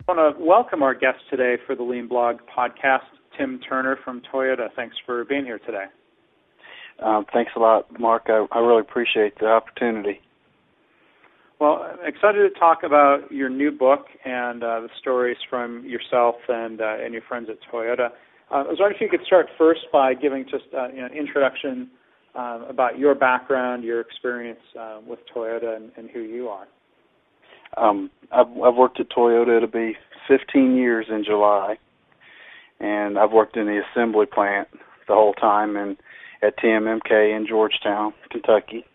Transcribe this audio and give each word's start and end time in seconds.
want 0.09 0.37
to 0.37 0.45
welcome 0.45 0.83
our 0.83 0.95
guest 0.95 1.19
today 1.31 1.59
for 1.65 1.77
the 1.77 1.85
Lean 1.85 2.09
Blog 2.09 2.39
podcast, 2.53 3.05
Tim 3.39 3.61
Turner 3.61 3.97
from 4.05 4.21
Toyota. 4.35 4.67
Thanks 4.75 4.97
for 5.07 5.25
being 5.25 5.45
here 5.45 5.61
today. 5.61 5.85
Um, 6.99 7.25
thanks 7.33 7.53
a 7.55 7.61
lot, 7.61 7.87
Mark. 8.01 8.25
I, 8.27 8.47
I 8.51 8.59
really 8.59 8.81
appreciate 8.81 9.39
the 9.39 9.47
opportunity. 9.47 10.21
Well, 11.61 11.85
I'm 11.85 12.09
excited 12.09 12.51
to 12.51 12.59
talk 12.59 12.85
about 12.85 13.31
your 13.31 13.51
new 13.51 13.71
book 13.71 14.07
and 14.25 14.65
uh, 14.65 14.81
the 14.81 14.89
stories 14.99 15.37
from 15.51 15.85
yourself 15.85 16.37
and 16.49 16.81
uh, 16.81 16.97
and 17.05 17.13
your 17.13 17.23
friends 17.29 17.49
at 17.51 17.59
Toyota. 17.71 18.09
Uh, 18.51 18.55
I 18.55 18.63
was 18.63 18.79
wondering 18.81 18.95
if 18.95 19.01
you 19.03 19.11
could 19.11 19.27
start 19.27 19.47
first 19.59 19.81
by 19.93 20.15
giving 20.15 20.45
just 20.45 20.65
uh, 20.75 20.89
you 20.89 21.03
know, 21.03 21.07
an 21.07 21.13
introduction 21.13 21.91
uh, 22.35 22.65
about 22.67 22.99
your 22.99 23.15
background, 23.15 23.85
your 23.85 24.01
experience 24.01 24.61
uh, 24.79 25.01
with 25.07 25.19
Toyota, 25.35 25.77
and, 25.77 25.91
and, 25.99 26.09
who 26.09 26.21
you 26.21 26.49
are. 26.49 26.67
Um, 27.77 28.11
I've, 28.33 28.47
I've 28.47 28.77
worked 28.77 28.99
at 28.99 29.11
Toyota. 29.11 29.59
It'll 29.59 29.69
be 29.69 29.97
15 30.29 30.77
years 30.77 31.07
in 31.11 31.25
July, 31.25 31.77
and 32.79 33.19
I've 33.19 33.33
worked 33.33 33.59
in 33.59 33.67
the 33.67 33.83
assembly 33.93 34.25
plant 34.25 34.69
the 35.09 35.15
whole 35.15 35.35
time, 35.35 35.77
and 35.77 35.99
at 36.43 36.57
TMMK 36.59 37.37
in 37.37 37.47
Georgetown, 37.47 38.15
Kentucky 38.31 38.87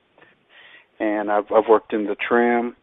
and 1.00 1.32
I've 1.32 1.52
I've 1.52 1.68
worked 1.70 1.94
in 1.94 2.06
the 2.06 2.16
trim, 2.16 2.76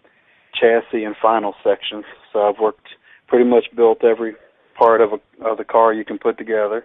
chassis, 0.54 1.04
and 1.04 1.16
final 1.20 1.54
sections. 1.64 2.04
So 2.32 2.40
I've 2.48 2.60
worked 2.60 2.88
pretty 3.28 3.48
much 3.48 3.66
built 3.74 4.04
every 4.04 4.34
part 4.78 5.00
of 5.00 5.10
a 5.12 5.44
of 5.46 5.58
the 5.58 5.64
car 5.64 5.92
you 5.92 6.04
can 6.04 6.18
put 6.18 6.38
together. 6.38 6.84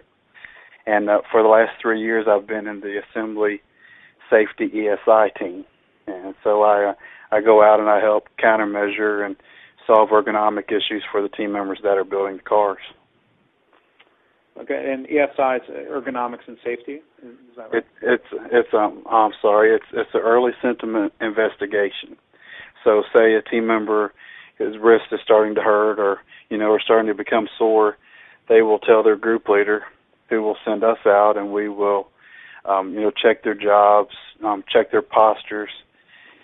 And 0.86 1.10
uh, 1.10 1.20
for 1.30 1.42
the 1.42 1.48
last 1.48 1.72
three 1.80 2.00
years, 2.00 2.26
I've 2.28 2.46
been 2.46 2.66
in 2.66 2.80
the 2.80 3.00
assembly 3.02 3.60
safety 4.30 4.68
ESI 4.68 5.34
team, 5.38 5.64
and 6.06 6.34
so 6.42 6.62
I 6.62 6.90
uh, 6.90 6.94
I 7.30 7.40
go 7.40 7.62
out 7.62 7.80
and 7.80 7.88
I 7.88 8.00
help 8.00 8.28
countermeasure 8.42 9.24
and 9.24 9.36
solve 9.86 10.10
ergonomic 10.10 10.68
issues 10.68 11.04
for 11.10 11.22
the 11.22 11.28
team 11.28 11.52
members 11.52 11.80
that 11.82 11.98
are 11.98 12.04
building 12.04 12.38
the 12.38 12.42
cars. 12.42 12.78
Okay, 14.60 14.92
and 14.92 15.06
ESI 15.06 15.56
is 15.56 15.62
ergonomics 15.88 16.48
and 16.48 16.56
safety. 16.64 17.00
Is 17.22 17.56
that 17.56 17.72
right? 17.72 17.74
It, 17.74 17.86
it's 18.02 18.42
it's 18.50 18.74
um 18.74 19.04
I'm 19.08 19.32
sorry, 19.40 19.74
it's 19.74 19.84
it's 19.92 20.10
an 20.14 20.20
early 20.20 20.52
symptom 20.60 21.10
investigation. 21.20 22.16
So 22.84 23.02
say 23.14 23.34
a 23.34 23.42
team 23.42 23.66
member 23.66 24.12
his 24.58 24.76
wrist 24.78 25.06
is 25.12 25.20
starting 25.22 25.54
to 25.54 25.60
hurt 25.60 25.98
or 26.00 26.20
you 26.50 26.58
know 26.58 26.70
or 26.70 26.80
starting 26.80 27.06
to 27.06 27.14
become 27.14 27.48
sore, 27.56 27.96
they 28.48 28.62
will 28.62 28.78
tell 28.78 29.02
their 29.02 29.16
group 29.16 29.48
leader, 29.48 29.84
who 30.28 30.42
will 30.42 30.56
send 30.64 30.82
us 30.82 30.98
out, 31.06 31.36
and 31.36 31.52
we 31.52 31.68
will 31.68 32.08
um, 32.64 32.94
you 32.94 33.00
know 33.00 33.12
check 33.12 33.44
their 33.44 33.54
jobs, 33.54 34.14
um, 34.44 34.64
check 34.70 34.90
their 34.90 35.02
postures. 35.02 35.70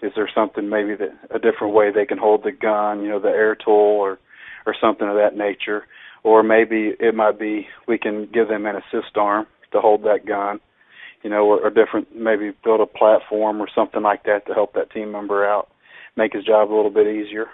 Is 0.02 0.12
there 0.14 0.30
something 0.32 0.68
maybe 0.68 0.94
that 0.94 1.16
a 1.30 1.38
different 1.38 1.74
way 1.74 1.90
they 1.90 2.06
can 2.06 2.18
hold 2.18 2.44
the 2.44 2.52
gun, 2.52 3.02
you 3.02 3.08
know, 3.08 3.18
the 3.18 3.28
air 3.28 3.56
tool 3.56 3.74
or 3.74 4.18
or 4.66 4.74
something 4.80 5.08
of 5.08 5.16
that 5.16 5.36
nature 5.36 5.86
or 6.24 6.42
maybe 6.42 6.94
it 6.98 7.14
might 7.14 7.38
be 7.38 7.68
we 7.86 7.98
can 7.98 8.28
give 8.32 8.48
them 8.48 8.66
an 8.66 8.76
assist 8.76 9.16
arm 9.16 9.46
to 9.72 9.80
hold 9.80 10.02
that 10.02 10.26
gun, 10.26 10.58
you 11.22 11.30
know, 11.30 11.44
or, 11.44 11.60
or 11.60 11.70
different 11.70 12.08
maybe 12.16 12.52
build 12.64 12.80
a 12.80 12.86
platform 12.86 13.60
or 13.60 13.68
something 13.72 14.02
like 14.02 14.24
that 14.24 14.46
to 14.46 14.54
help 14.54 14.72
that 14.72 14.90
team 14.90 15.12
member 15.12 15.46
out, 15.46 15.68
make 16.16 16.32
his 16.32 16.44
job 16.44 16.72
a 16.72 16.74
little 16.74 16.90
bit 16.90 17.06
easier. 17.06 17.46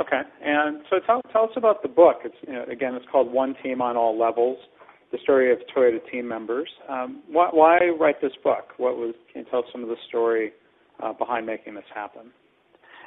Okay, 0.00 0.20
and 0.44 0.82
so 0.88 0.96
tell 1.04 1.20
tell 1.32 1.44
us 1.44 1.50
about 1.56 1.82
the 1.82 1.88
book. 1.88 2.18
It's 2.24 2.36
you 2.46 2.52
know, 2.52 2.64
again, 2.70 2.94
it's 2.94 3.06
called 3.10 3.32
One 3.32 3.56
Team 3.64 3.82
on 3.82 3.96
All 3.96 4.16
Levels: 4.16 4.58
The 5.10 5.18
Story 5.24 5.52
of 5.52 5.58
Toyota 5.76 5.98
Team 6.08 6.28
Members. 6.28 6.68
Um, 6.88 7.20
why, 7.28 7.48
why 7.52 7.78
write 7.98 8.20
this 8.22 8.32
book? 8.44 8.74
What 8.76 8.96
was? 8.96 9.14
Can 9.32 9.42
you 9.42 9.50
tell 9.50 9.60
us 9.60 9.64
some 9.72 9.82
of 9.82 9.88
the 9.88 9.96
story 10.08 10.52
uh, 11.02 11.14
behind 11.14 11.46
making 11.46 11.74
this 11.74 11.84
happen? 11.92 12.30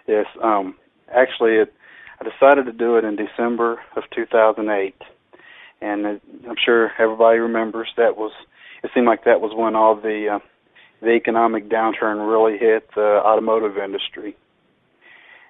Yes, 0.06 0.26
um, 0.44 0.76
actually, 1.16 1.54
it 1.54 1.74
I 2.22 2.30
decided 2.30 2.66
to 2.68 2.72
do 2.72 2.98
it 2.98 3.04
in 3.04 3.16
December 3.16 3.82
of 3.96 4.04
2008, 4.16 4.96
and 5.82 6.06
I'm 6.06 6.56
sure 6.64 6.92
everybody 7.00 7.40
remembers 7.40 7.90
that 7.98 8.16
was. 8.16 8.32
It 8.84 8.92
seemed 8.94 9.08
like 9.08 9.24
that 9.24 9.42
was 9.42 9.54
when 9.56 9.76
all 9.76 9.96
the 9.96 10.36
uh, 10.36 10.40
the 11.02 11.14
economic 11.14 11.68
downturn 11.68 12.30
really 12.30 12.60
hit 12.60 12.88
the 12.94 13.22
automotive 13.26 13.78
industry, 13.78 14.36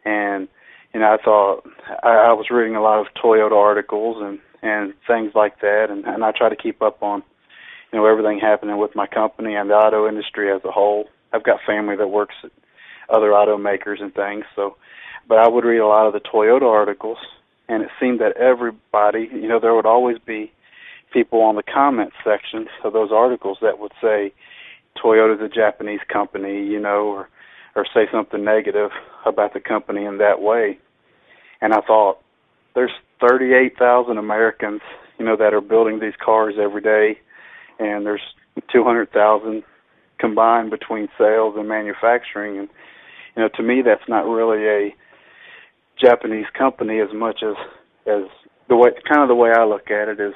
and 0.05 0.47
you 0.93 1.01
know 1.01 1.13
I 1.13 1.17
thought 1.21 1.65
I, 2.03 2.29
I 2.29 2.33
was 2.33 2.49
reading 2.49 2.77
a 2.77 2.81
lot 2.81 3.01
of 3.01 3.07
Toyota 3.21 3.57
articles 3.57 4.17
and 4.21 4.39
and 4.61 4.93
things 5.07 5.33
like 5.35 5.59
that, 5.59 5.87
and 5.89 6.05
and 6.05 6.23
I 6.23 6.31
try 6.31 6.47
to 6.47 6.55
keep 6.55 6.81
up 6.81 7.03
on 7.03 7.21
you 7.91 7.99
know 7.99 8.05
everything 8.05 8.39
happening 8.39 8.77
with 8.77 8.95
my 8.95 9.07
company 9.07 9.55
and 9.55 9.69
the 9.69 9.73
auto 9.73 10.07
industry 10.07 10.49
as 10.49 10.61
a 10.63 10.71
whole. 10.71 11.09
I've 11.33 11.43
got 11.43 11.59
family 11.67 11.97
that 11.97 12.07
works 12.07 12.35
at 12.45 12.51
other 13.09 13.31
automakers 13.31 14.01
and 14.01 14.13
things, 14.13 14.45
so 14.55 14.77
but 15.27 15.37
I 15.37 15.47
would 15.47 15.63
read 15.63 15.79
a 15.79 15.87
lot 15.87 16.07
of 16.07 16.13
the 16.13 16.19
Toyota 16.19 16.63
articles, 16.63 17.17
and 17.67 17.83
it 17.83 17.89
seemed 17.99 18.19
that 18.19 18.37
everybody, 18.37 19.29
you 19.31 19.47
know, 19.47 19.59
there 19.59 19.73
would 19.73 19.85
always 19.85 20.17
be 20.19 20.51
people 21.13 21.41
on 21.41 21.55
the 21.55 21.63
comment 21.63 22.11
sections 22.23 22.67
of 22.83 22.93
those 22.93 23.11
articles 23.11 23.57
that 23.61 23.79
would 23.79 23.91
say 24.01 24.33
Toyota's 25.01 25.41
a 25.41 25.49
Japanese 25.49 26.01
company, 26.11 26.65
you 26.65 26.79
know, 26.79 27.07
or 27.07 27.29
or 27.75 27.85
say 27.93 28.05
something 28.11 28.43
negative 28.43 28.91
about 29.25 29.53
the 29.53 29.59
company 29.59 30.03
in 30.03 30.17
that 30.17 30.41
way. 30.41 30.77
And 31.61 31.73
I 31.73 31.79
thought, 31.81 32.19
there's 32.75 32.91
38,000 33.21 34.17
Americans, 34.17 34.81
you 35.17 35.25
know, 35.25 35.37
that 35.37 35.53
are 35.53 35.61
building 35.61 35.99
these 35.99 36.15
cars 36.23 36.55
every 36.61 36.81
day, 36.81 37.19
and 37.79 38.05
there's 38.05 38.21
200,000 38.71 39.63
combined 40.19 40.69
between 40.69 41.07
sales 41.17 41.55
and 41.57 41.67
manufacturing. 41.67 42.57
And 42.57 42.69
you 43.35 43.43
know, 43.43 43.49
to 43.55 43.63
me, 43.63 43.81
that's 43.81 44.07
not 44.07 44.27
really 44.27 44.65
a 44.67 44.95
Japanese 46.01 46.47
company 46.57 46.99
as 46.99 47.13
much 47.13 47.43
as 47.43 47.55
as 48.07 48.23
the 48.67 48.75
way 48.75 48.89
kind 49.07 49.21
of 49.21 49.27
the 49.27 49.35
way 49.35 49.51
I 49.51 49.63
look 49.65 49.91
at 49.91 50.07
it 50.07 50.19
is 50.19 50.33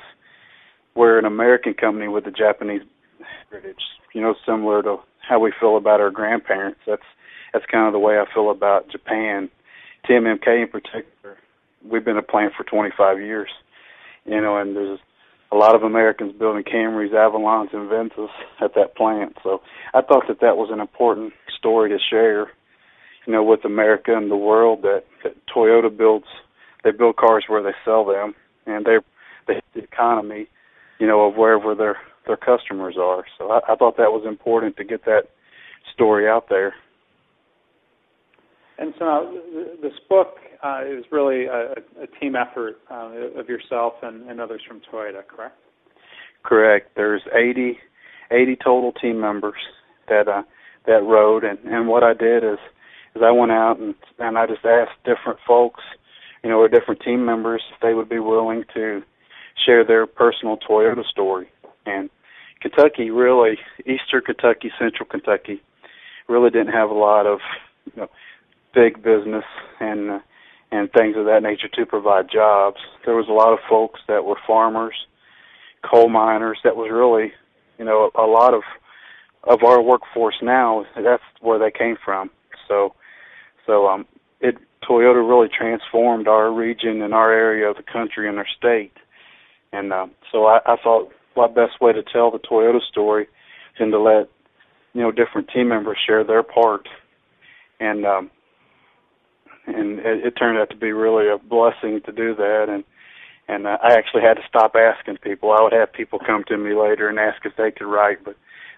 we're 0.96 1.20
an 1.20 1.26
American 1.26 1.74
company 1.74 2.08
with 2.08 2.26
a 2.28 2.32
Japanese 2.32 2.82
heritage. 3.50 3.84
You 4.14 4.22
know, 4.22 4.36
similar 4.46 4.82
to 4.84 4.98
how 5.20 5.40
we 5.40 5.52
feel 5.60 5.78
about 5.78 6.00
our 6.00 6.12
grandparents. 6.12 6.80
That's 6.86 7.04
that's 7.54 7.66
kind 7.66 7.88
of 7.88 7.94
the 7.94 8.00
way 8.00 8.18
I 8.18 8.26
feel 8.34 8.52
about 8.52 8.90
Japan. 8.90 9.50
TMMK 10.08 10.64
in 10.64 10.68
particular, 10.68 11.38
we've 11.84 12.06
been 12.06 12.18
a 12.18 12.22
plant 12.22 12.54
for 12.56 12.64
25 12.64 13.20
years. 13.20 13.50
You 14.26 14.42
know, 14.42 14.58
and 14.58 14.76
there's 14.76 15.00
a 15.52 15.56
lot 15.56 15.76
of 15.76 15.84
Americans 15.84 16.34
building 16.38 16.64
Camrys, 16.64 17.12
Avalons, 17.12 17.74
and 17.74 17.90
Venzas 17.90 18.30
at 18.62 18.76
that 18.76 18.96
plant. 18.96 19.38
So 19.44 19.62
I 19.94 20.02
thought 20.02 20.28
that 20.28 20.42
that 20.42 20.58
was 20.58 20.70
an 20.72 20.80
important 20.80 21.34
story 21.58 21.90
to 21.90 21.98
share 21.98 22.52
you 23.26 23.34
know, 23.34 23.44
with 23.44 23.66
America 23.66 24.16
and 24.16 24.30
the 24.30 24.36
world 24.36 24.82
that, 24.84 25.04
that 25.24 25.36
Toyota 25.54 25.96
builds. 25.96 26.28
They 26.84 26.92
build 26.92 27.16
cars 27.16 27.46
where 27.48 27.64
they 27.64 27.74
sell 27.84 28.06
them, 28.06 28.36
and 28.66 28.86
they 28.86 28.98
they 29.48 29.62
the 29.74 29.84
economy, 29.84 30.48
you 31.00 31.08
know, 31.08 31.22
of 31.26 31.36
wherever 31.36 31.74
their 31.74 31.98
their 32.28 32.38
customers 32.38 32.96
are. 33.00 33.26
So 33.38 33.52
I, 33.52 33.74
I 33.74 33.76
thought 33.76 33.98
that 33.98 34.12
was 34.12 34.26
important 34.28 34.78
to 34.78 34.84
get 34.84 35.06
that 35.06 35.24
story 35.94 36.28
out 36.28 36.50
there. 36.50 36.74
And 38.78 38.94
so 39.00 39.06
now, 39.06 39.34
this 39.82 39.94
book 40.10 40.36
uh, 40.64 40.82
is 40.86 41.06
really 41.12 41.46
a, 41.46 41.76
a 42.02 42.08
team 42.20 42.36
effort 42.36 42.78
uh, 42.92 43.40
of 43.40 43.48
yourself 43.48 43.94
and, 44.04 44.30
and 44.30 44.42
others 44.42 44.62
from 44.68 44.82
Toyota, 44.92 45.26
correct? 45.26 45.56
Correct. 46.44 46.92
There's 46.96 47.22
80 47.34 47.80
80 48.32 48.58
total 48.64 48.92
team 48.92 49.20
members 49.20 49.60
that 50.08 50.28
uh, 50.28 50.44
that 50.86 51.04
rode, 51.04 51.44
and 51.44 51.60
and 51.66 51.88
what 51.88 52.04
I 52.04 52.14
did 52.14 52.44
is 52.44 52.60
is 53.16 53.22
I 53.24 53.32
went 53.32 53.52
out 53.52 53.80
and 53.80 53.96
and 54.20 54.38
I 54.38 54.46
just 54.48 54.66
asked 54.66 55.04
different 55.04 55.40
folks, 55.48 55.84
you 56.44 56.50
know, 56.50 56.60
or 56.60 56.68
different 56.68 57.02
team 57.02 57.26
members 57.26 57.62
if 57.74 57.82
they 57.82 57.94
would 57.94 58.10
be 58.10 58.20
willing 58.20 58.64
to 58.74 59.02
share 59.66 59.84
their 59.86 60.06
personal 60.06 60.58
Toyota 60.58 61.06
story. 61.06 61.50
And 61.86 62.10
Kentucky 62.62 63.10
really, 63.10 63.58
Eastern 63.80 64.22
Kentucky, 64.26 64.72
Central 64.80 65.08
Kentucky, 65.08 65.62
really 66.28 66.50
didn't 66.50 66.74
have 66.74 66.90
a 66.90 66.94
lot 66.94 67.26
of 67.26 67.40
you 67.86 68.02
know, 68.02 68.10
big 68.74 69.02
business 69.02 69.46
and 69.80 70.10
uh, 70.12 70.20
and 70.72 70.92
things 70.92 71.16
of 71.16 71.26
that 71.26 71.44
nature 71.44 71.70
to 71.70 71.86
provide 71.86 72.30
jobs. 72.32 72.78
There 73.06 73.16
was 73.16 73.30
a 73.30 73.34
lot 73.34 73.54
of 73.54 73.60
folks 73.70 74.02
that 74.08 74.26
were 74.26 74.38
farmers, 74.46 74.96
coal 75.84 76.10
miners. 76.10 76.58
That 76.64 76.76
was 76.76 76.90
really, 76.92 77.32
you 77.78 77.86
know, 77.86 78.12
a, 78.16 78.26
a 78.26 78.28
lot 78.28 78.54
of 78.54 78.64
of 79.44 79.64
our 79.64 79.82
workforce 79.82 80.36
now. 80.42 80.86
That's 80.96 81.24
where 81.40 81.60
they 81.60 81.72
came 81.72 81.98
from. 82.04 82.30
So, 82.68 82.96
so 83.66 83.88
um, 83.88 84.06
it 84.40 84.58
Toyota 84.88 85.28
really 85.28 85.50
transformed 85.50 86.28
our 86.28 86.52
region 86.52 87.02
and 87.02 87.14
our 87.14 87.34
area 87.34 87.70
of 87.70 87.78
the 87.78 87.84
country 87.84 88.30
and 88.30 88.38
our 88.38 88.48
state. 88.58 88.94
And 89.72 89.92
um, 89.92 90.12
so 90.32 90.46
I, 90.46 90.60
I 90.66 90.76
thought, 90.82 91.12
what 91.34 91.56
best 91.56 91.82
way 91.82 91.92
to 91.92 92.04
tell 92.04 92.32
the 92.32 92.40
Toyota 92.40 92.82
story 92.90 93.28
than 93.80 93.92
to 93.92 94.00
let 94.00 94.30
you 94.94 95.02
know 95.02 95.12
different 95.12 95.50
team 95.50 95.68
members 95.68 95.98
share 96.06 96.24
their 96.24 96.44
part. 96.44 96.88
And 97.80 98.06
um, 98.06 98.32
and 99.68 100.00
it, 100.00 100.26
it 100.28 100.32
turned 100.32 100.58
out 100.58 100.70
to 100.70 100.78
be 100.78 100.92
really 100.92 101.28
a 101.28 101.38
blessing 101.38 102.02
to 102.06 102.12
do 102.12 102.36
that 102.36 102.68
and 102.70 102.84
and 103.48 103.68
uh, 103.68 103.78
I 103.84 103.94
actually 103.94 104.24
had 104.24 104.36
to 104.36 104.48
stop 104.48 104.76
asking 104.76 105.18
people. 105.18 105.52
I 105.52 105.62
would 105.62 105.74
have 105.74 105.94
people 105.94 106.18
come 106.18 106.44
to 106.48 106.58
me 106.58 106.74
later 106.74 107.08
and 107.10 107.20
ask 107.20 107.46
if 107.46 107.56
they 107.56 107.70
could 107.70 107.86
write, 107.86 108.24
but 108.26 108.36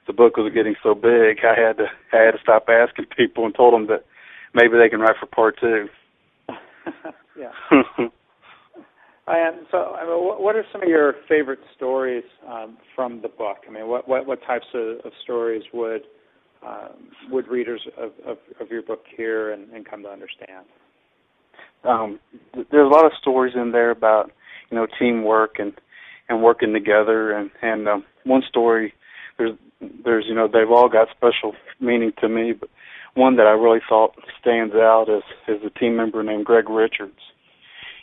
the 0.08 0.14
book 0.14 0.36
was 0.36 0.52
getting 0.54 0.76
so 0.84 0.94
big, 0.94 1.40
I 1.44 1.60
had 1.60 1.78
to 1.78 1.88
I 2.14 2.18
had 2.18 2.32
to 2.32 2.42
stop 2.42 2.68
asking 2.70 3.06
people 3.18 3.46
and 3.46 3.56
told 3.56 3.74
them 3.74 3.88
that 3.88 4.06
maybe 4.54 4.78
they 4.78 4.90
can 4.90 5.00
write 5.00 5.16
for 5.20 5.26
part 5.28 5.60
two. 5.60 5.88
yeah. 7.38 7.52
and 9.28 9.68
so, 9.72 9.96
I 9.96 10.06
mean, 10.06 10.26
what, 10.26 10.42
what 10.42 10.56
are 10.56 10.66
some 10.72 10.84
of 10.84 10.90
your 10.90 11.16
favorite 11.28 11.60
stories 11.76 12.24
um, 12.48 12.78
from 12.96 13.22
the 13.22 13.30
book? 13.30 13.58
I 13.68 13.72
mean, 13.72 13.88
what 13.88 14.08
what, 14.08 14.26
what 14.26 14.40
types 14.46 14.68
of, 14.74 15.06
of 15.06 15.12
stories 15.24 15.64
would 15.74 16.02
um, 16.66 17.10
would 17.30 17.48
readers 17.48 17.82
of, 17.98 18.12
of, 18.26 18.38
of 18.60 18.70
your 18.70 18.82
book 18.82 19.04
hear 19.16 19.52
and, 19.52 19.70
and 19.72 19.88
come 19.88 20.04
to 20.04 20.10
understand? 20.10 20.66
Um, 21.84 22.20
there's 22.54 22.92
a 22.92 22.94
lot 22.94 23.06
of 23.06 23.12
stories 23.22 23.54
in 23.56 23.72
there 23.72 23.92
about 23.92 24.32
you 24.70 24.78
know 24.78 24.88
teamwork 25.00 25.60
and 25.60 25.74
and 26.30 26.44
working 26.44 26.74
together 26.74 27.32
and 27.32 27.52
and 27.62 27.88
um, 27.88 28.04
one 28.24 28.42
story 28.50 28.94
there's 29.38 29.52
there's 30.04 30.26
you 30.28 30.36
know 30.36 30.48
they've 30.48 30.72
all 30.72 30.90
got 30.90 31.08
special 31.16 31.54
meaning 31.80 32.12
to 32.20 32.28
me 32.28 32.54
but 32.54 32.70
one 33.18 33.36
that 33.38 33.48
I 33.48 33.52
really 33.52 33.82
thought 33.88 34.16
stands 34.40 34.76
out 34.76 35.08
is 35.10 35.24
is 35.48 35.64
a 35.66 35.80
team 35.80 35.96
member 35.96 36.24
named 36.24 36.46
Greg 36.46 36.70
Richards 36.70 37.20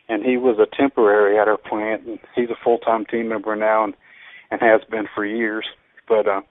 and 0.09 0.23
he 0.23 0.37
was 0.37 0.59
a 0.59 0.77
temporary 0.77 1.39
at 1.39 1.49
our 1.49 1.57
plant 1.57 2.07
and 2.07 2.19
he's 2.35 2.51
a 2.51 2.63
full 2.63 2.79
time 2.79 3.07
team 3.07 3.29
member 3.29 3.57
now 3.57 3.85
and 3.85 3.95
and 4.51 4.61
has 4.61 4.83
been 4.91 5.07
for 5.15 5.25
years 5.25 5.67
but 6.09 6.27
uh 6.29 6.43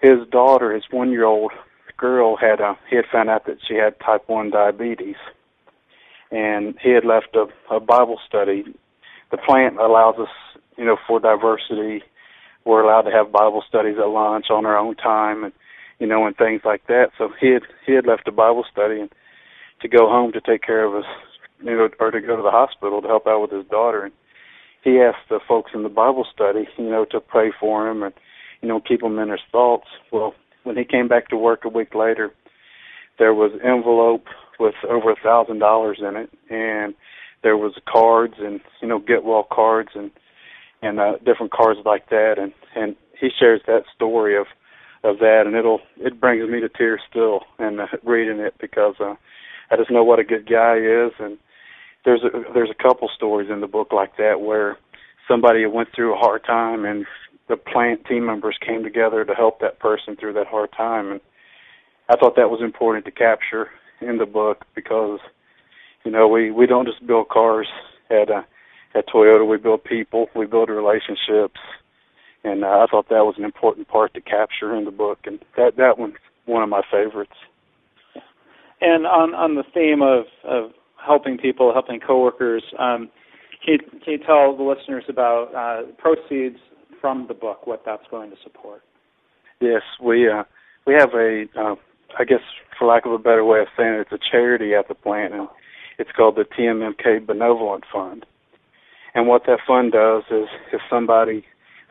his 0.00 0.26
daughter, 0.30 0.72
his 0.72 0.84
one 0.90 1.10
year 1.10 1.24
old 1.24 1.52
girl, 1.96 2.36
had 2.36 2.60
uh, 2.60 2.74
he 2.88 2.96
had 2.96 3.06
found 3.10 3.30
out 3.30 3.46
that 3.46 3.58
she 3.66 3.74
had 3.74 3.98
type 4.00 4.28
one 4.28 4.50
diabetes, 4.50 5.16
and 6.30 6.76
he 6.82 6.90
had 6.90 7.04
left 7.04 7.34
a, 7.34 7.46
a 7.74 7.80
Bible 7.80 8.20
study. 8.26 8.64
The 9.30 9.38
plant 9.38 9.78
allows 9.78 10.16
us, 10.18 10.28
you 10.76 10.84
know, 10.84 10.96
for 11.06 11.18
diversity. 11.20 12.02
We're 12.64 12.82
allowed 12.82 13.02
to 13.02 13.12
have 13.12 13.32
Bible 13.32 13.64
studies 13.66 13.96
at 13.98 14.08
lunch 14.08 14.46
on 14.50 14.66
our 14.66 14.76
own 14.76 14.96
time, 14.96 15.44
and 15.44 15.52
you 15.98 16.06
know, 16.06 16.26
and 16.26 16.36
things 16.36 16.62
like 16.64 16.86
that. 16.86 17.10
So 17.18 17.30
he 17.40 17.52
had 17.52 17.62
he 17.86 17.92
had 17.92 18.06
left 18.06 18.28
a 18.28 18.32
Bible 18.32 18.64
study 18.70 19.00
and 19.00 19.10
to 19.80 19.88
go 19.88 20.08
home 20.08 20.32
to 20.32 20.40
take 20.40 20.62
care 20.62 20.84
of 20.84 20.94
his, 20.94 21.04
you 21.60 21.76
know, 21.76 21.88
or 22.00 22.10
to 22.10 22.20
go 22.20 22.36
to 22.36 22.42
the 22.42 22.50
hospital 22.50 23.02
to 23.02 23.08
help 23.08 23.26
out 23.26 23.42
with 23.42 23.50
his 23.50 23.66
daughter. 23.66 24.04
And 24.04 24.12
he 24.82 25.00
asked 25.00 25.28
the 25.28 25.40
folks 25.46 25.72
in 25.74 25.82
the 25.82 25.88
Bible 25.88 26.26
study, 26.32 26.68
you 26.78 26.90
know, 26.90 27.04
to 27.06 27.20
pray 27.20 27.52
for 27.58 27.88
him 27.88 28.02
and 28.02 28.14
you 28.62 28.68
know, 28.68 28.80
keep 28.80 29.02
him 29.02 29.18
in 29.18 29.30
his 29.30 29.40
thoughts. 29.52 29.86
Well, 30.12 30.34
when 30.64 30.76
he 30.76 30.84
came 30.84 31.08
back 31.08 31.28
to 31.28 31.36
work 31.36 31.64
a 31.64 31.68
week 31.68 31.94
later, 31.94 32.32
there 33.18 33.34
was 33.34 33.52
envelope 33.64 34.26
with 34.58 34.74
over 34.88 35.12
a 35.12 35.16
thousand 35.22 35.58
dollars 35.58 35.98
in 36.00 36.16
it, 36.16 36.30
and 36.50 36.94
there 37.42 37.56
was 37.56 37.74
cards 37.88 38.34
and 38.38 38.60
you 38.80 38.88
know 38.88 38.98
get 38.98 39.24
well 39.24 39.46
cards 39.50 39.90
and 39.94 40.10
and 40.82 41.00
uh, 41.00 41.12
different 41.24 41.52
cards 41.52 41.80
like 41.84 42.08
that, 42.10 42.34
and 42.38 42.52
and 42.74 42.96
he 43.18 43.28
shares 43.38 43.60
that 43.66 43.84
story 43.94 44.36
of 44.36 44.46
of 45.06 45.18
that, 45.20 45.44
and 45.46 45.54
it'll 45.54 45.80
it 45.98 46.20
brings 46.20 46.48
me 46.50 46.60
to 46.60 46.68
tears 46.68 47.00
still 47.08 47.40
and 47.58 47.80
uh, 47.80 47.86
reading 48.04 48.40
it 48.40 48.54
because 48.60 48.94
uh, 49.00 49.14
I 49.70 49.76
just 49.76 49.90
know 49.90 50.04
what 50.04 50.18
a 50.18 50.24
good 50.24 50.48
guy 50.48 50.76
is, 50.76 51.12
and 51.18 51.38
there's 52.04 52.22
a 52.22 52.52
there's 52.52 52.70
a 52.70 52.82
couple 52.82 53.08
stories 53.14 53.50
in 53.50 53.60
the 53.60 53.66
book 53.66 53.92
like 53.92 54.16
that 54.16 54.40
where 54.40 54.76
somebody 55.28 55.64
went 55.66 55.88
through 55.94 56.14
a 56.14 56.18
hard 56.18 56.44
time 56.44 56.84
and 56.84 57.06
the 57.48 57.56
plant 57.56 58.04
team 58.06 58.26
members 58.26 58.56
came 58.64 58.82
together 58.82 59.24
to 59.24 59.34
help 59.34 59.60
that 59.60 59.78
person 59.78 60.16
through 60.16 60.32
that 60.32 60.46
hard 60.48 60.70
time 60.72 61.12
and 61.12 61.20
I 62.08 62.16
thought 62.16 62.36
that 62.36 62.50
was 62.50 62.60
important 62.62 63.04
to 63.06 63.10
capture 63.10 63.70
in 64.00 64.18
the 64.18 64.26
book 64.26 64.64
because 64.74 65.18
you 66.04 66.10
know 66.10 66.28
we 66.28 66.50
we 66.50 66.66
don't 66.66 66.86
just 66.86 67.04
build 67.06 67.28
cars 67.28 67.68
at 68.10 68.30
uh, 68.30 68.42
at 68.94 69.08
Toyota. 69.08 69.46
We 69.46 69.56
build 69.56 69.84
people. 69.84 70.28
We 70.34 70.46
build 70.46 70.68
relationships 70.68 71.60
and 72.46 72.64
uh, 72.64 72.68
I 72.68 72.86
thought 72.90 73.08
that 73.08 73.26
was 73.26 73.34
an 73.38 73.44
important 73.44 73.88
part 73.88 74.14
to 74.14 74.20
capture 74.20 74.74
in 74.74 74.84
the 74.84 74.90
book 74.90 75.18
and 75.24 75.38
that 75.56 75.76
that 75.76 75.98
one's 75.98 76.14
one 76.46 76.62
of 76.62 76.68
my 76.68 76.82
favorites 76.90 77.36
and 78.80 79.06
on 79.06 79.34
on 79.34 79.54
the 79.54 79.64
theme 79.74 80.02
of 80.02 80.24
of 80.44 80.70
helping 81.04 81.38
people 81.38 81.72
helping 81.72 82.00
coworkers 82.00 82.62
um 82.78 83.10
can 83.64 83.74
you, 83.74 83.78
can 84.04 84.12
you 84.12 84.18
tell 84.18 84.56
the 84.56 84.62
listeners 84.62 85.04
about 85.08 85.54
uh, 85.54 85.90
proceeds 85.98 86.58
from 87.00 87.26
the 87.28 87.34
book, 87.34 87.66
what 87.66 87.82
that's 87.84 88.06
going 88.10 88.30
to 88.30 88.36
support. 88.42 88.82
Yes, 89.60 89.82
we 90.02 90.28
uh, 90.28 90.44
we 90.86 90.94
have 90.94 91.14
a, 91.14 91.46
uh, 91.58 91.74
I 92.18 92.24
guess, 92.24 92.40
for 92.78 92.86
lack 92.86 93.06
of 93.06 93.12
a 93.12 93.18
better 93.18 93.44
way 93.44 93.60
of 93.60 93.68
saying 93.76 93.94
it, 93.94 94.06
it's 94.10 94.12
a 94.12 94.30
charity 94.30 94.74
at 94.74 94.88
the 94.88 94.94
plant, 94.94 95.34
and 95.34 95.48
it's 95.98 96.10
called 96.16 96.36
the 96.36 96.44
TMMK 96.44 97.26
Benevolent 97.26 97.84
Fund. 97.92 98.26
And 99.14 99.26
what 99.26 99.46
that 99.46 99.60
fund 99.66 99.92
does 99.92 100.24
is, 100.30 100.48
if 100.72 100.80
somebody, 100.90 101.44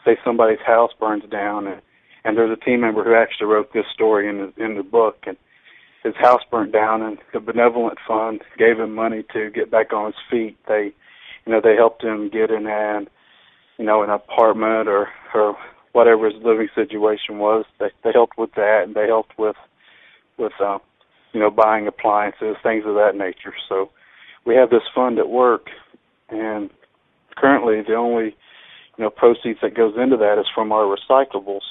say 0.06 0.18
somebody's 0.24 0.64
house 0.66 0.92
burns 1.00 1.24
down, 1.30 1.68
and 1.68 1.82
and 2.24 2.38
there's 2.38 2.58
a 2.58 2.66
team 2.66 2.82
member 2.82 3.04
who 3.04 3.16
actually 3.16 3.48
wrote 3.48 3.74
this 3.74 3.86
story 3.94 4.30
in 4.30 4.38
the 4.38 4.64
in 4.64 4.76
the 4.76 4.84
book, 4.84 5.18
and 5.28 5.38
his 6.04 6.16
house 6.16 6.42
burnt 6.50 6.72
down, 6.72 7.02
and 7.02 7.18
the 7.34 7.40
benevolent 7.40 7.98
fund 8.08 8.42
gave 8.58 8.80
him 8.80 8.94
money 8.94 9.24
to 9.34 9.50
get 9.50 9.72
back 9.72 9.92
on 9.92 10.08
his 10.08 10.22
feet. 10.30 10.58
They, 10.68 10.94
you 11.46 11.52
know, 11.52 11.62
they 11.62 11.76
helped 11.76 12.04
him 12.04 12.30
get 12.30 12.52
in 12.52 12.68
and 12.68 13.10
you 13.78 13.86
know, 13.86 14.04
an 14.04 14.10
apartment 14.10 14.88
or 14.88 15.10
or 15.34 15.58
whatever 15.92 16.30
his 16.30 16.42
living 16.44 16.70
situation 16.76 17.40
was. 17.40 17.66
They 17.80 17.90
they 18.04 18.12
helped 18.14 18.38
with 18.38 18.52
that, 18.56 18.84
and 18.86 18.96
they 18.96 19.08
helped 19.08 19.38
with 19.38 19.56
with 20.38 20.54
uh, 20.60 20.80
you 21.34 21.40
know 21.40 21.52
buying 21.52 21.88
appliances, 21.88 22.56
things 22.64 22.84
of 22.86 22.96
that 22.96 23.16
nature. 23.16 23.54
So 23.68 23.90
we 24.46 24.56
have 24.56 24.70
this 24.70 24.84
fund 24.94 25.20
at 25.20 25.30
work, 25.30 25.68
and 26.30 26.70
currently 27.36 27.82
the 27.82 27.96
only 27.96 28.36
you 28.98 29.04
know 29.04 29.10
proceeds 29.10 29.60
that 29.62 29.76
goes 29.76 29.96
into 29.98 30.18
that 30.18 30.40
is 30.40 30.48
from 30.54 30.72
our 30.72 30.84
recyclables. 30.84 31.62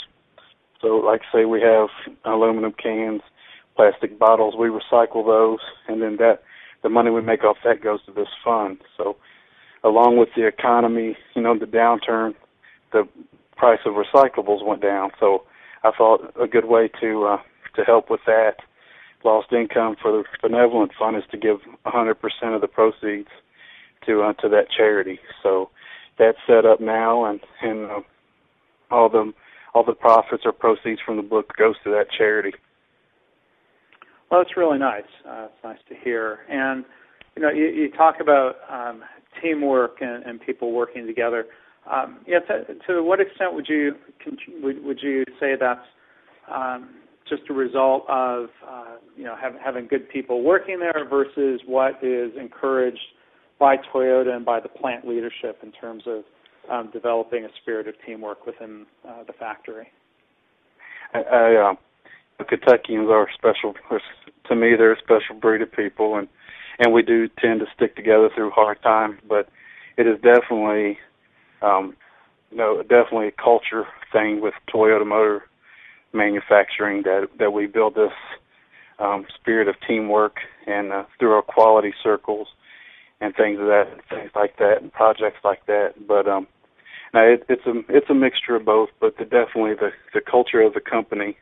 So, 0.81 0.97
like 0.97 1.23
say, 1.33 1.45
we 1.45 1.63
have 1.63 1.89
aluminum 2.25 2.73
cans, 2.73 3.23
plastic 3.77 4.19
bottles. 4.19 4.55
We 4.59 4.69
recycle 4.69 5.25
those, 5.25 5.61
and 5.89 6.03
then 6.03 6.17
that 6.17 6.43
the 6.83 6.91
money 6.91 7.11
we 7.11 7.23
make 7.23 7.43
off 7.43 7.57
that 7.65 7.83
goes 7.83 8.05
to 8.05 8.13
this 8.13 8.29
fund. 8.45 8.79
So 8.97 9.17
along 9.83 10.19
with 10.19 10.29
the 10.37 10.47
economy, 10.47 11.17
you 11.35 11.43
know, 11.43 11.59
the 11.59 11.67
downturn, 11.67 12.35
the 12.93 13.09
price 13.57 13.81
of 13.87 13.95
recyclables 13.95 14.65
went 14.65 14.83
down. 14.83 15.11
So 15.19 15.45
I 15.83 15.91
thought 15.97 16.33
a 16.41 16.47
good 16.47 16.67
way 16.67 16.91
to 17.01 17.25
uh, 17.25 17.37
to 17.77 17.85
help 17.85 18.11
with 18.11 18.21
that 18.27 18.57
lost 19.25 19.53
income 19.53 19.97
for 20.01 20.13
the 20.13 20.25
benevolent 20.43 20.93
fund 20.99 21.17
is 21.17 21.23
to 21.31 21.39
give 21.39 21.57
100% 21.87 22.15
of 22.55 22.61
the 22.61 22.69
proceeds 22.69 23.29
to 24.07 24.23
uh, 24.23 24.33
to 24.35 24.49
that 24.51 24.67
charity. 24.77 25.19
So 25.43 25.71
that's 26.19 26.39
set 26.47 26.65
up 26.65 26.81
now, 26.81 27.25
and 27.25 27.41
and 27.63 27.91
uh, 27.91 28.01
all 28.91 29.09
the 29.09 29.33
all 29.75 29.85
the 29.85 29.95
profits 29.95 30.43
or 30.45 30.53
proceeds 30.53 31.01
from 31.05 31.17
the 31.17 31.23
book 31.23 31.53
goes 31.59 31.75
to 31.85 31.91
that 31.91 32.07
charity. 32.17 32.53
Well, 34.31 34.41
it's 34.41 34.57
really 34.57 34.79
nice. 34.79 35.03
Uh, 35.29 35.47
it's 35.47 35.65
nice 35.65 35.79
to 35.89 35.95
hear. 36.03 36.41
And 36.49 36.85
you 37.37 37.43
know, 37.43 37.51
you, 37.51 37.67
you 37.67 37.91
talk 37.91 38.17
about 38.21 38.55
um, 38.71 39.03
teamwork 39.43 39.99
and, 40.01 40.25
and 40.25 40.41
people 40.41 40.73
working 40.73 41.07
together. 41.07 41.47
Um, 41.91 42.21
yeah, 42.27 42.39
to, 42.41 42.75
to 42.87 43.03
what 43.03 43.21
extent 43.21 43.53
would 43.55 43.67
you 43.69 43.93
would, 44.63 44.83
would 44.85 45.01
you 45.03 45.25
say 45.39 45.53
that's 45.59 45.87
um, 46.51 46.91
just 47.29 47.43
a 47.51 47.53
result 47.53 48.05
of 48.09 48.47
uh, 48.67 48.97
you 49.17 49.25
know 49.25 49.37
have, 49.37 49.55
having 49.63 49.87
good 49.87 50.09
people 50.09 50.43
working 50.43 50.79
there 50.79 51.07
versus 51.09 51.61
what 51.67 52.03
is 52.03 52.31
encouraged 52.41 52.99
by 53.59 53.77
Toyota 53.77 54.35
and 54.35 54.45
by 54.45 54.61
the 54.61 54.69
plant 54.69 55.07
leadership 55.07 55.61
in 55.63 55.73
terms 55.73 56.05
of 56.07 56.25
um, 56.71 56.91
developing 56.93 57.45
a 57.45 57.49
spirit 57.61 57.89
of 57.89 57.95
teamwork 58.07 58.47
within 58.47 58.87
uh, 59.09 59.25
the 59.27 59.33
factory? 59.33 59.89
I, 61.13 61.19
I 61.21 61.71
uh, 61.71 61.75
the 62.39 62.45
Kentuckians 62.45 63.09
are 63.11 63.29
special. 63.35 63.75
To 64.49 64.55
me, 64.55 64.73
they're 64.77 64.93
a 64.93 64.99
special 64.99 65.37
breed 65.41 65.63
of 65.63 65.73
people, 65.73 66.17
and 66.17 66.29
and 66.79 66.93
we 66.93 67.03
do 67.03 67.29
tend 67.41 67.61
to 67.61 67.67
stick 67.75 67.95
together 67.97 68.29
through 68.35 68.51
hard 68.51 68.83
times. 68.83 69.19
But 69.29 69.49
it 69.97 70.07
is 70.07 70.17
definitely, 70.21 70.99
um, 71.63 71.97
you 72.51 72.57
know, 72.57 72.83
definitely 72.83 73.29
a 73.29 73.43
culture 73.43 73.85
thing 74.13 74.41
with 74.41 74.55
Toyota 74.73 75.07
Motor 75.07 75.45
Manufacturing 76.13 77.03
that 77.05 77.29
that 77.39 77.53
we 77.53 77.67
build 77.67 77.95
this 77.95 78.13
um, 78.99 79.27
spirit 79.35 79.69
of 79.69 79.77
teamwork 79.87 80.39
and 80.67 80.93
uh, 80.93 81.05
through 81.19 81.33
our 81.33 81.43
quality 81.43 81.93
circles 82.03 82.49
and 83.21 83.35
things 83.35 83.59
of 83.61 83.67
that, 83.67 83.87
things 84.11 84.31
like 84.35 84.57
that, 84.59 84.83
and 84.83 84.93
projects 84.93 85.39
like 85.45 85.67
that. 85.67 85.95
But 86.07 86.29
um, 86.29 86.47
now 87.13 87.25
it, 87.25 87.45
it's 87.49 87.67
a 87.67 87.81
it's 87.89 88.11
a 88.11 88.15
mixture 88.15 88.57
of 88.57 88.65
both, 88.65 88.91
but 89.01 89.17
the, 89.19 89.25
definitely 89.25 89.75
the 89.75 89.91
the 90.13 90.21
culture 90.21 90.61
of 90.61 90.75
the 90.75 90.81
company 90.81 91.37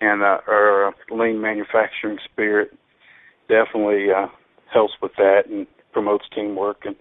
and 0.00 0.22
uh, 0.22 0.38
our 0.48 0.88
uh, 0.88 0.92
lean 1.10 1.40
manufacturing 1.40 2.18
spirit 2.24 2.72
definitely 3.48 4.06
uh, 4.10 4.28
helps 4.72 4.94
with 5.02 5.12
that 5.16 5.42
and 5.48 5.66
promotes 5.92 6.24
teamwork. 6.34 6.84
And 6.84 6.96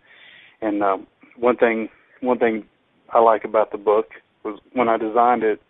and 0.61 0.83
um, 0.83 1.07
one 1.37 1.57
thing 1.57 1.89
one 2.21 2.39
thing 2.39 2.65
I 3.11 3.19
like 3.19 3.43
about 3.43 3.71
the 3.71 3.77
book 3.77 4.09
was 4.43 4.59
when 4.73 4.89
I 4.89 4.97
designed 4.97 5.43
it. 5.43 5.61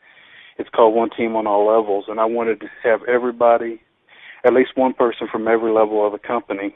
It's 0.57 0.69
called 0.69 0.93
One 0.93 1.09
Team 1.15 1.37
on 1.37 1.47
All 1.47 1.67
Levels, 1.67 2.05
and 2.09 2.19
I 2.19 2.25
wanted 2.25 2.59
to 2.59 2.67
have 2.83 2.99
everybody, 3.07 3.79
at 4.43 4.53
least 4.53 4.71
one 4.75 4.93
person 4.93 5.25
from 5.31 5.47
every 5.47 5.71
level 5.71 6.05
of 6.05 6.11
the 6.11 6.19
company, 6.19 6.75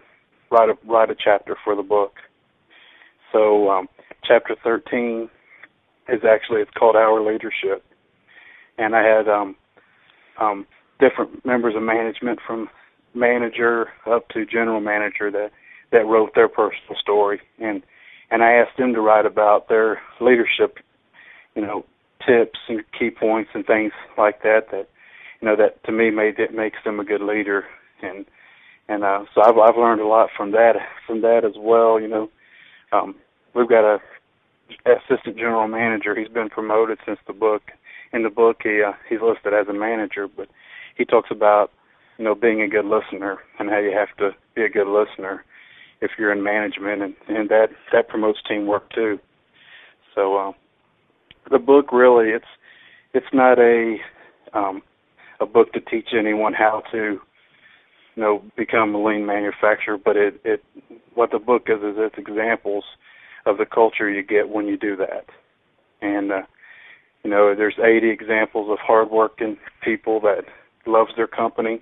write 0.53 0.69
a 0.69 0.77
write 0.87 1.09
a 1.09 1.15
chapter 1.15 1.57
for 1.63 1.75
the 1.75 1.83
book. 1.83 2.13
So 3.31 3.69
um, 3.69 3.89
chapter 4.23 4.55
13 4.63 5.29
is 6.07 6.21
actually 6.23 6.61
it's 6.61 6.71
called 6.77 6.95
Our 6.95 7.21
Leadership, 7.21 7.83
and 8.77 8.95
I 8.95 9.03
had 9.03 9.27
um, 9.27 9.55
um, 10.39 10.67
different 10.99 11.43
members 11.45 11.75
of 11.75 11.81
management 11.81 12.39
from 12.45 12.69
manager 13.15 13.87
up 14.05 14.29
to 14.29 14.45
general 14.45 14.79
manager 14.79 15.31
that 15.31 15.51
that 15.91 16.05
wrote 16.05 16.35
their 16.35 16.47
personal 16.47 16.95
story. 16.99 17.41
And 17.59 17.81
and 18.29 18.43
I 18.43 18.53
asked 18.53 18.77
them 18.77 18.93
to 18.93 19.01
write 19.01 19.25
about 19.25 19.69
their 19.69 20.01
leadership, 20.21 20.77
you 21.55 21.61
know, 21.61 21.85
tips 22.25 22.59
and 22.69 22.83
key 22.97 23.09
points 23.09 23.51
and 23.53 23.65
things 23.65 23.91
like 24.17 24.43
that 24.43 24.67
that 24.71 24.87
you 25.41 25.47
know 25.47 25.55
that 25.55 25.83
to 25.85 25.91
me 25.91 26.11
made 26.11 26.39
it 26.39 26.53
makes 26.53 26.77
them 26.85 26.99
a 26.99 27.05
good 27.05 27.21
leader. 27.21 27.65
And 28.01 28.25
and 28.89 29.03
uh 29.03 29.25
so 29.33 29.41
I've 29.41 29.57
I've 29.57 29.77
learned 29.77 30.01
a 30.01 30.07
lot 30.07 30.29
from 30.35 30.51
that 30.51 30.73
from 31.07 31.21
that 31.21 31.43
as 31.45 31.53
well, 31.57 31.99
you 31.99 32.07
know. 32.07 32.29
Um 32.91 33.15
we've 33.53 33.69
got 33.69 33.83
a 33.85 33.99
assistant 34.85 35.37
general 35.37 35.67
manager. 35.67 36.15
He's 36.15 36.27
been 36.27 36.49
promoted 36.49 36.99
since 37.05 37.19
the 37.27 37.33
book. 37.33 37.63
In 38.11 38.23
the 38.23 38.29
book, 38.29 38.57
he 38.63 38.81
uh, 38.85 38.93
he's 39.09 39.21
listed 39.21 39.53
as 39.53 39.67
a 39.67 39.73
manager, 39.73 40.27
but 40.27 40.47
he 40.95 41.05
talks 41.05 41.29
about 41.31 41.71
you 42.17 42.25
know 42.25 42.35
being 42.35 42.61
a 42.61 42.67
good 42.67 42.85
listener 42.85 43.39
and 43.59 43.69
how 43.69 43.79
you 43.79 43.91
have 43.91 44.15
to 44.17 44.35
be 44.55 44.63
a 44.63 44.69
good 44.69 44.87
listener 44.87 45.43
if 46.01 46.11
you're 46.17 46.31
in 46.31 46.43
management, 46.43 47.01
and 47.01 47.15
and 47.27 47.49
that 47.49 47.69
that 47.91 48.07
promotes 48.07 48.39
teamwork 48.47 48.89
too. 48.93 49.19
So 50.13 50.35
uh, 50.37 50.51
the 51.49 51.59
book 51.59 51.91
really 51.91 52.29
it's 52.29 52.45
it's 53.13 53.33
not 53.33 53.59
a 53.59 53.97
um, 54.53 54.81
a 55.39 55.45
book 55.45 55.73
to 55.73 55.79
teach 55.79 56.09
anyone 56.17 56.53
how 56.53 56.83
to 56.91 57.19
you 58.15 58.23
know 58.23 58.43
become 58.55 58.93
a 58.95 59.03
lean 59.03 59.25
manufacturer, 59.25 59.97
but 59.97 60.17
it 60.17 60.39
it 60.43 60.63
what 61.13 61.31
the 61.31 61.39
book 61.39 61.63
is 61.67 61.79
is 61.79 61.95
it's 61.97 62.17
examples 62.17 62.83
of 63.45 63.57
the 63.57 63.65
culture 63.65 64.09
you 64.09 64.23
get 64.23 64.49
when 64.49 64.67
you 64.67 64.77
do 64.77 64.95
that. 64.95 65.25
And 66.01 66.31
uh, 66.31 66.41
you 67.23 67.29
know, 67.29 67.55
there's 67.55 67.79
80 67.81 68.09
examples 68.09 68.69
of 68.69 68.79
hardworking 68.79 69.57
people 69.81 70.19
that 70.21 70.43
loves 70.85 71.11
their 71.15 71.27
company, 71.27 71.81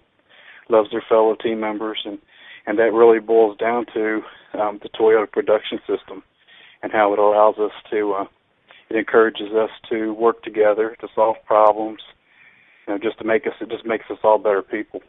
loves 0.69 0.91
their 0.91 1.03
fellow 1.07 1.35
team 1.35 1.59
members, 1.59 2.01
and 2.05 2.19
and 2.67 2.77
that 2.77 2.93
really 2.93 3.19
boils 3.19 3.57
down 3.57 3.87
to 3.93 4.21
um, 4.53 4.79
the 4.83 4.89
Toyota 4.89 5.29
production 5.29 5.79
system 5.87 6.21
and 6.83 6.91
how 6.91 7.11
it 7.11 7.19
allows 7.19 7.55
us 7.57 7.71
to. 7.89 8.13
Uh, 8.13 8.25
it 8.89 8.97
encourages 8.97 9.53
us 9.53 9.69
to 9.89 10.13
work 10.13 10.43
together 10.43 10.95
to 10.99 11.07
solve 11.15 11.37
problems, 11.45 12.01
you 12.85 12.93
know, 12.93 12.99
just 12.99 13.17
to 13.19 13.23
make 13.23 13.47
us. 13.47 13.53
It 13.61 13.69
just 13.69 13.85
makes 13.85 14.05
us 14.11 14.19
all 14.23 14.37
better 14.37 14.61
people. 14.61 15.01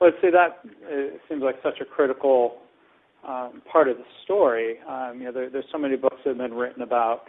I'd 0.00 0.12
say 0.20 0.30
that 0.30 0.60
it 0.82 1.20
seems 1.28 1.42
like 1.42 1.56
such 1.62 1.80
a 1.80 1.84
critical 1.84 2.58
um, 3.26 3.62
part 3.70 3.88
of 3.88 3.96
the 3.96 4.04
story. 4.24 4.76
Um, 4.88 5.18
you 5.18 5.24
know, 5.24 5.32
there, 5.32 5.50
there's 5.50 5.64
so 5.72 5.78
many 5.78 5.96
books 5.96 6.16
that 6.24 6.30
have 6.30 6.38
been 6.38 6.54
written 6.54 6.82
about 6.82 7.22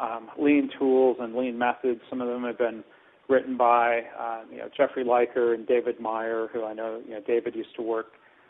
um, 0.00 0.28
lean 0.38 0.70
tools 0.78 1.16
and 1.20 1.34
lean 1.34 1.58
methods. 1.58 2.00
Some 2.08 2.20
of 2.20 2.28
them 2.28 2.44
have 2.44 2.58
been 2.58 2.84
written 3.28 3.56
by 3.56 4.02
um, 4.18 4.46
you 4.50 4.58
know 4.58 4.68
Jeffrey 4.76 5.04
Liker 5.04 5.54
and 5.54 5.66
David 5.66 6.00
Meier, 6.00 6.48
who 6.52 6.64
I 6.64 6.72
know 6.72 7.00
you 7.04 7.12
know 7.12 7.20
David 7.26 7.54
used 7.54 7.74
to 7.76 7.82
work 7.82 8.06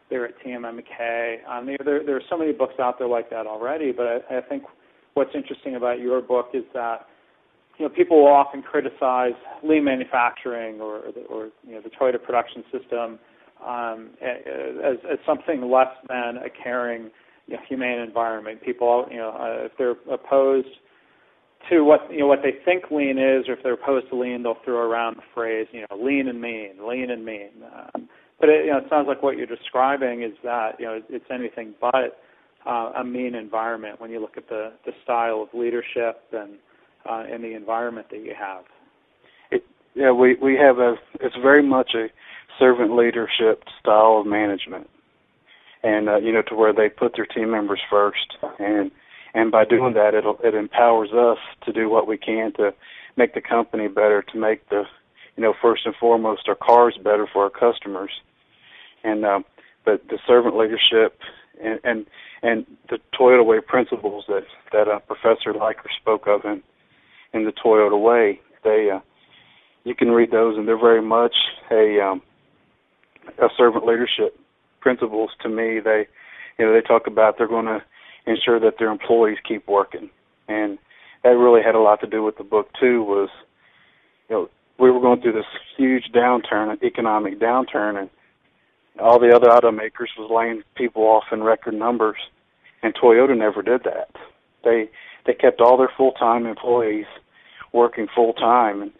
there 0.08 0.26
at 0.26 0.34
TMMK. 0.44 1.46
Um, 1.48 1.66
there, 1.84 2.04
there 2.04 2.16
are 2.16 2.22
so 2.28 2.36
many 2.36 2.52
books 2.52 2.74
out 2.80 2.98
there 2.98 3.08
like 3.08 3.30
that 3.30 3.46
already, 3.46 3.92
but 3.92 4.06
I, 4.06 4.38
I 4.38 4.40
think 4.40 4.64
what's 5.14 5.30
interesting 5.34 5.76
about 5.76 6.00
your 6.00 6.20
book 6.20 6.48
is 6.54 6.64
that 6.74 7.06
you 7.78 7.84
know 7.84 7.90
people 7.94 8.18
will 8.18 8.32
often 8.32 8.62
criticize 8.62 9.34
lean 9.62 9.84
manufacturing 9.84 10.80
or 10.80 11.02
or 11.28 11.50
you 11.66 11.74
know 11.74 11.80
the 11.80 11.90
Toyota 11.90 12.22
production 12.22 12.64
system 12.72 13.18
um, 13.67 14.11
as, 14.23 14.97
as 15.11 15.19
something 15.26 15.71
less 15.71 15.95
than 16.09 16.37
a 16.38 16.50
caring, 16.62 17.11
you 17.47 17.55
know, 17.55 17.61
humane 17.69 17.99
environment. 17.99 18.62
People, 18.62 19.07
you 19.11 19.19
know, 19.19 19.31
uh, 19.31 19.67
if 19.67 19.73
they're 19.79 19.97
opposed 20.12 20.69
to 21.69 21.83
what 21.83 22.00
you 22.11 22.21
know 22.21 22.26
what 22.26 22.40
they 22.43 22.52
think 22.64 22.90
lean 22.90 23.19
is, 23.19 23.49
or 23.49 23.55
if 23.55 23.62
they're 23.62 23.75
opposed 23.75 24.09
to 24.11 24.17
lean, 24.17 24.43
they'll 24.43 24.57
throw 24.64 24.79
around 24.79 25.17
the 25.17 25.23
phrase, 25.35 25.67
you 25.73 25.81
know, 25.83 25.97
lean 26.02 26.29
and 26.29 26.40
mean, 26.40 26.73
lean 26.87 27.11
and 27.11 27.25
mean. 27.25 27.50
Um, 27.95 28.09
but 28.38 28.49
it, 28.49 28.64
you 28.64 28.71
know, 28.71 28.79
it 28.79 28.85
sounds 28.88 29.07
like 29.07 29.23
what 29.23 29.37
you're 29.37 29.47
describing 29.47 30.23
is 30.23 30.33
that 30.43 30.76
you 30.79 30.87
know 30.87 31.00
it's 31.09 31.26
anything 31.31 31.75
but 31.81 32.19
uh, 32.67 32.93
a 32.97 33.05
mean 33.05 33.35
environment 33.35 34.00
when 34.00 34.11
you 34.11 34.21
look 34.21 34.37
at 34.37 34.49
the 34.49 34.73
the 34.87 34.93
style 35.02 35.43
of 35.43 35.59
leadership 35.59 36.23
and 36.33 36.55
uh, 37.09 37.25
and 37.31 37.45
the 37.45 37.55
environment 37.55 38.07
that 38.11 38.21
you 38.21 38.35
have. 38.38 38.64
Yeah, 39.94 40.12
we 40.12 40.37
we 40.37 40.56
have 40.56 40.78
a 40.78 40.97
it's 41.20 41.37
very 41.42 41.62
much 41.62 41.92
a 41.94 42.06
servant 42.59 42.94
leadership 42.97 43.64
style 43.80 44.18
of 44.20 44.26
management, 44.26 44.88
and 45.82 46.09
uh, 46.09 46.16
you 46.16 46.32
know 46.32 46.42
to 46.42 46.54
where 46.54 46.73
they 46.73 46.88
put 46.88 47.14
their 47.16 47.26
team 47.26 47.50
members 47.50 47.80
first, 47.90 48.37
and 48.59 48.90
and 49.35 49.50
by 49.50 49.64
doing 49.64 49.94
that, 49.94 50.14
it 50.14 50.25
it 50.44 50.54
empowers 50.54 51.11
us 51.12 51.38
to 51.64 51.73
do 51.73 51.88
what 51.88 52.06
we 52.06 52.16
can 52.16 52.52
to 52.54 52.73
make 53.16 53.35
the 53.35 53.40
company 53.40 53.88
better, 53.88 54.23
to 54.32 54.38
make 54.38 54.68
the 54.68 54.85
you 55.37 55.42
know 55.42 55.54
first 55.61 55.87
and 55.87 55.94
foremost 55.97 56.49
our 56.49 56.54
cars 56.54 56.97
better 57.02 57.26
for 57.32 57.44
our 57.44 57.50
customers, 57.50 58.11
and 59.02 59.25
uh, 59.25 59.40
but 59.85 60.02
the 60.09 60.18
servant 60.26 60.56
leadership 60.56 61.18
and 61.62 61.80
and 61.82 62.06
and 62.42 62.66
the 62.88 62.99
Toyota 63.18 63.44
Way 63.44 63.61
principles 63.61 64.25
that 64.28 64.44
that 64.73 64.88
uh, 64.88 65.00
Professor 65.00 65.52
Liker 65.52 65.90
spoke 66.00 66.26
of 66.28 66.44
in 66.44 66.62
in 67.32 67.44
the 67.44 67.52
Toyota 67.52 68.00
Way, 68.00 68.40
they 68.64 68.90
uh, 68.90 69.00
you 69.84 69.94
can 69.94 70.10
read 70.10 70.30
those 70.30 70.56
and 70.56 70.66
they're 70.66 70.78
very 70.78 71.02
much 71.02 71.34
a 71.70 72.00
um, 72.00 72.22
a 73.38 73.49
servant 73.56 73.87
leadership 73.87 74.38
principles 74.80 75.30
to 75.42 75.49
me. 75.49 75.80
They, 75.80 76.06
you 76.58 76.66
know, 76.66 76.72
they 76.72 76.80
talk 76.80 77.06
about 77.06 77.38
they're 77.38 77.49
going 77.49 77.66
to 77.66 77.82
ensure 78.26 78.60
that 78.60 78.78
their 78.78 78.90
employees 78.90 79.38
keep 79.46 79.66
working, 79.68 80.10
and 80.49 80.78
that 81.22 81.30
really 81.30 81.62
had 81.62 81.75
a 81.75 81.80
lot 81.80 82.00
to 82.00 82.06
do 82.06 82.22
with 82.22 82.37
the 82.37 82.44
book 82.44 82.68
too. 82.78 83.02
Was 83.02 83.30
you 84.28 84.37
know 84.37 84.50
we 84.78 84.90
were 84.90 85.00
going 85.00 85.20
through 85.20 85.32
this 85.32 85.44
huge 85.76 86.10
downturn, 86.14 86.70
an 86.70 86.78
economic 86.82 87.38
downturn, 87.38 87.99
and 87.99 88.10
all 89.00 89.18
the 89.18 89.34
other 89.34 89.49
automakers 89.49 90.08
was 90.18 90.30
laying 90.30 90.62
people 90.75 91.02
off 91.02 91.25
in 91.32 91.42
record 91.42 91.75
numbers, 91.75 92.18
and 92.82 92.94
Toyota 92.94 93.37
never 93.37 93.62
did 93.62 93.82
that. 93.84 94.10
They 94.64 94.90
they 95.26 95.34
kept 95.34 95.60
all 95.60 95.76
their 95.76 95.92
full 95.96 96.12
time 96.12 96.46
employees 96.46 97.06
working 97.72 98.08
full 98.14 98.32
time. 98.32 98.82
And 98.82 98.92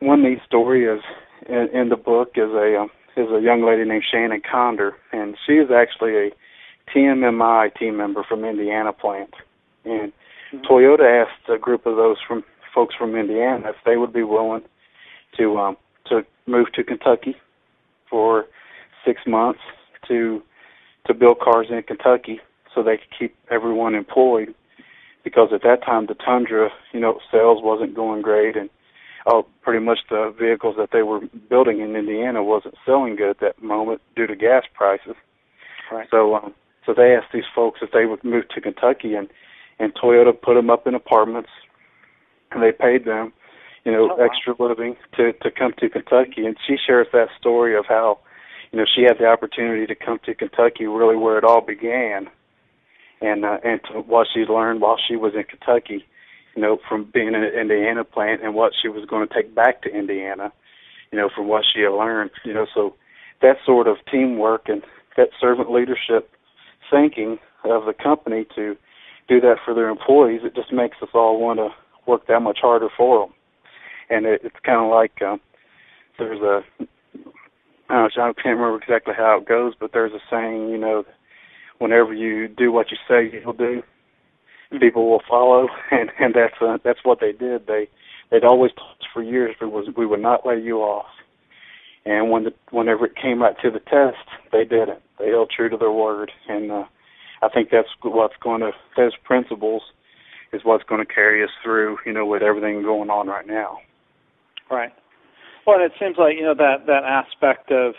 one 0.00 0.22
neat 0.22 0.40
story 0.46 0.84
is 0.84 1.02
in, 1.48 1.68
in 1.72 1.88
the 1.88 1.96
book 1.96 2.32
is 2.36 2.50
a 2.52 2.80
um, 2.80 2.90
is 3.16 3.28
a 3.30 3.40
young 3.40 3.64
lady 3.64 3.84
named 3.84 4.04
Shannon 4.10 4.40
Conder, 4.40 4.94
and 5.12 5.36
she 5.46 5.54
is 5.54 5.70
actually 5.70 6.16
a 6.16 6.30
TMMI 6.94 7.74
team 7.76 7.96
member 7.96 8.24
from 8.24 8.44
Indiana 8.44 8.92
plant. 8.92 9.34
And 9.84 10.12
mm-hmm. 10.52 10.58
Toyota 10.58 11.24
asked 11.24 11.48
a 11.48 11.58
group 11.58 11.86
of 11.86 11.96
those 11.96 12.16
from 12.26 12.44
folks 12.74 12.94
from 12.94 13.16
Indiana 13.16 13.70
if 13.70 13.76
they 13.84 13.96
would 13.96 14.12
be 14.12 14.22
willing 14.22 14.62
to 15.36 15.58
um, 15.58 15.76
to 16.06 16.24
move 16.46 16.72
to 16.72 16.84
Kentucky 16.84 17.36
for 18.08 18.46
six 19.04 19.20
months 19.26 19.60
to 20.08 20.42
to 21.06 21.14
build 21.14 21.40
cars 21.40 21.66
in 21.70 21.82
Kentucky 21.82 22.40
so 22.74 22.82
they 22.82 22.96
could 22.96 23.18
keep 23.18 23.36
everyone 23.50 23.94
employed 23.94 24.54
because 25.24 25.50
at 25.52 25.62
that 25.62 25.84
time 25.84 26.06
the 26.06 26.14
Tundra, 26.14 26.70
you 26.92 27.00
know, 27.00 27.18
sales 27.30 27.62
wasn't 27.62 27.94
going 27.94 28.22
great 28.22 28.56
and 28.56 28.70
oh, 29.26 29.46
pretty 29.62 29.84
much 29.84 29.98
the 30.08 30.34
vehicles 30.38 30.76
that 30.78 30.90
they 30.92 31.02
were 31.02 31.20
building 31.48 31.80
in 31.80 31.96
Indiana 31.96 32.42
wasn't 32.42 32.74
selling 32.84 33.16
good 33.16 33.30
at 33.30 33.40
that 33.40 33.62
moment 33.62 34.00
due 34.16 34.26
to 34.26 34.36
gas 34.36 34.64
prices. 34.74 35.14
Right. 35.90 36.08
So, 36.10 36.36
um, 36.36 36.54
so 36.86 36.94
they 36.94 37.14
asked 37.14 37.32
these 37.32 37.44
folks 37.54 37.80
if 37.82 37.90
they 37.92 38.06
would 38.06 38.24
move 38.24 38.48
to 38.50 38.60
Kentucky, 38.60 39.14
and 39.14 39.28
and 39.78 39.94
Toyota 39.94 40.32
put 40.40 40.54
them 40.54 40.70
up 40.70 40.86
in 40.86 40.94
apartments, 40.94 41.48
and 42.50 42.62
they 42.62 42.72
paid 42.72 43.06
them, 43.06 43.32
you 43.84 43.92
know, 43.92 44.10
oh, 44.12 44.16
wow. 44.16 44.24
extra 44.24 44.54
living 44.58 44.96
to 45.16 45.32
to 45.32 45.50
come 45.50 45.72
to 45.78 45.88
Kentucky, 45.88 46.46
and 46.46 46.56
she 46.66 46.76
shares 46.76 47.08
that 47.12 47.28
story 47.38 47.76
of 47.76 47.86
how, 47.86 48.18
you 48.72 48.78
know, 48.78 48.84
she 48.86 49.02
had 49.02 49.18
the 49.18 49.26
opportunity 49.26 49.86
to 49.86 49.94
come 49.94 50.20
to 50.24 50.34
Kentucky, 50.34 50.86
really 50.86 51.16
where 51.16 51.38
it 51.38 51.44
all 51.44 51.60
began, 51.60 52.28
and 53.20 53.44
uh, 53.44 53.58
and 53.64 53.80
to 53.84 54.00
what 54.00 54.28
she 54.32 54.40
learned 54.40 54.80
while 54.80 54.98
she 55.08 55.16
was 55.16 55.34
in 55.34 55.44
Kentucky, 55.44 56.06
you 56.54 56.62
know, 56.62 56.78
from 56.88 57.08
being 57.12 57.28
in 57.28 57.34
an 57.36 57.52
Indiana 57.58 58.04
plant 58.04 58.42
and 58.42 58.54
what 58.54 58.72
she 58.80 58.88
was 58.88 59.04
going 59.08 59.26
to 59.26 59.34
take 59.34 59.54
back 59.54 59.82
to 59.82 59.88
Indiana, 59.88 60.52
you 61.12 61.18
know, 61.18 61.28
from 61.34 61.48
what 61.48 61.64
she 61.72 61.82
had 61.82 61.92
learned, 61.92 62.30
you 62.44 62.52
know, 62.52 62.66
so 62.74 62.94
that 63.42 63.56
sort 63.64 63.86
of 63.86 63.96
teamwork 64.10 64.68
and 64.68 64.82
that 65.16 65.28
servant 65.40 65.70
leadership 65.70 66.30
thinking 66.90 67.38
of 67.64 67.84
the 67.84 67.92
company 67.92 68.46
to 68.54 68.76
do 69.28 69.40
that 69.40 69.56
for 69.64 69.74
their 69.74 69.88
employees, 69.88 70.40
it 70.44 70.54
just 70.54 70.72
makes 70.72 70.96
us 71.02 71.08
all 71.14 71.40
want 71.40 71.58
to 71.58 71.68
work 72.06 72.26
that 72.26 72.40
much 72.40 72.58
harder 72.60 72.88
for 72.96 73.26
them. 73.26 73.34
And 74.08 74.26
it, 74.26 74.40
it's 74.44 74.56
kind 74.64 74.84
of 74.84 74.90
like 74.90 75.22
um, 75.22 75.40
there's 76.18 76.40
a 76.40 76.62
I 77.88 77.94
don't 77.94 78.16
know, 78.16 78.22
I 78.22 78.32
can't 78.40 78.56
remember 78.56 78.80
exactly 78.80 79.14
how 79.16 79.38
it 79.38 79.48
goes, 79.48 79.74
but 79.78 79.90
there's 79.92 80.12
a 80.12 80.20
saying, 80.30 80.68
you 80.68 80.78
know, 80.78 81.04
whenever 81.78 82.14
you 82.14 82.46
do 82.46 82.70
what 82.70 82.90
you 82.90 82.96
say 83.08 83.40
you'll 83.42 83.52
do, 83.52 83.82
people 84.78 85.10
will 85.10 85.22
follow, 85.28 85.68
and 85.90 86.10
and 86.18 86.34
that's 86.34 86.54
uh, 86.60 86.78
that's 86.84 87.00
what 87.02 87.20
they 87.20 87.32
did. 87.32 87.66
They 87.66 87.88
they'd 88.30 88.44
always 88.44 88.72
told 88.72 88.90
us 89.00 89.06
for 89.12 89.22
years 89.22 89.56
we 89.60 89.66
was 89.66 89.88
we 89.96 90.06
would 90.06 90.20
not 90.20 90.46
lay 90.46 90.60
you 90.60 90.78
off, 90.78 91.06
and 92.04 92.30
when 92.30 92.44
the 92.44 92.52
whenever 92.70 93.06
it 93.06 93.16
came 93.16 93.42
right 93.42 93.56
to 93.62 93.70
the 93.70 93.80
test, 93.80 94.26
they 94.52 94.64
did 94.64 94.88
it. 94.88 95.02
They 95.18 95.28
held 95.28 95.50
true 95.54 95.68
to 95.68 95.76
their 95.76 95.92
word, 95.92 96.30
and 96.48 96.70
uh, 96.70 96.84
I 97.42 97.48
think 97.48 97.70
that's 97.70 97.88
what's 98.02 98.36
going 98.42 98.60
to 98.60 98.72
those 98.96 99.16
principles 99.24 99.82
is 100.52 100.62
what's 100.64 100.84
going 100.84 101.04
to 101.04 101.12
carry 101.12 101.42
us 101.42 101.50
through. 101.62 101.98
You 102.06 102.12
know, 102.12 102.26
with 102.26 102.42
everything 102.42 102.82
going 102.82 103.10
on 103.10 103.26
right 103.26 103.46
now. 103.46 103.78
Right. 104.70 104.92
Well, 105.66 105.76
and 105.76 105.84
it 105.84 105.92
seems 105.98 106.16
like 106.16 106.36
you 106.36 106.42
know 106.42 106.54
that 106.54 106.86
that 106.86 107.04
aspect 107.04 107.70
of 107.70 107.94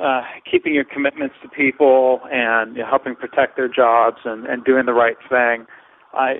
uh, 0.00 0.22
keeping 0.50 0.74
your 0.74 0.84
commitments 0.84 1.34
to 1.42 1.48
people 1.48 2.20
and 2.30 2.76
you 2.76 2.82
know, 2.82 2.88
helping 2.88 3.14
protect 3.14 3.56
their 3.56 3.68
jobs 3.68 4.18
and, 4.24 4.46
and 4.46 4.64
doing 4.64 4.86
the 4.86 4.92
right 4.92 5.16
thing. 5.28 5.66
I, 6.12 6.34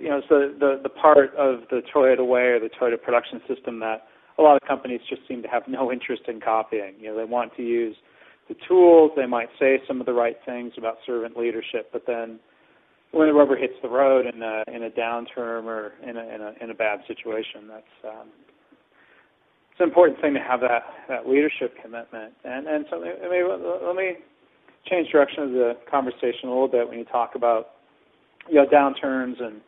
you 0.00 0.08
know, 0.08 0.20
the, 0.28 0.54
the 0.58 0.80
the 0.82 0.88
part 0.88 1.34
of 1.36 1.60
the 1.70 1.82
Toyota 1.94 2.26
way 2.26 2.42
or 2.42 2.60
the 2.60 2.70
Toyota 2.80 3.00
production 3.00 3.40
system 3.48 3.80
that 3.80 4.06
a 4.38 4.42
lot 4.42 4.60
of 4.60 4.66
companies 4.68 5.00
just 5.08 5.22
seem 5.26 5.42
to 5.42 5.48
have 5.48 5.62
no 5.68 5.90
interest 5.96 6.22
in 6.28 6.40
copying. 6.40 6.94
You 7.00 7.10
know, 7.10 7.16
they 7.16 7.24
want 7.24 7.56
to 7.56 7.62
use 7.62 7.96
the 8.48 8.54
tools. 8.68 9.12
They 9.16 9.26
might 9.26 9.48
say 9.58 9.80
some 9.86 10.00
of 10.00 10.06
the 10.06 10.12
right 10.12 10.36
things 10.44 10.72
about 10.78 10.98
servant 11.04 11.36
leadership, 11.36 11.90
but 11.92 12.04
then 12.06 12.38
when 13.12 13.28
the 13.28 13.34
rubber 13.34 13.56
hits 13.56 13.74
the 13.82 13.88
road 13.88 14.26
in 14.26 14.42
a 14.42 14.64
in 14.68 14.82
a 14.84 14.90
downturn 14.90 15.64
or 15.64 15.92
in 16.02 16.16
a 16.16 16.34
in 16.34 16.40
a 16.40 16.52
in 16.60 16.70
a 16.70 16.74
bad 16.74 17.00
situation, 17.06 17.68
that's 17.68 17.96
um, 18.04 18.28
it's 19.76 19.82
an 19.82 19.88
important 19.88 20.18
thing 20.22 20.32
to 20.32 20.40
have 20.40 20.60
that 20.60 20.84
that 21.06 21.28
leadership 21.28 21.74
commitment. 21.82 22.32
And 22.44 22.66
and 22.66 22.86
so 22.88 22.96
I 22.96 23.28
mean, 23.28 23.44
let 23.84 23.94
me 23.94 24.16
change 24.88 25.10
direction 25.12 25.42
of 25.42 25.50
the 25.50 25.76
conversation 25.90 26.48
a 26.48 26.48
little 26.48 26.68
bit 26.68 26.88
when 26.88 26.98
you 26.98 27.04
talk 27.04 27.34
about 27.34 27.72
you 28.48 28.54
know 28.54 28.64
downturns 28.64 29.42
and 29.42 29.60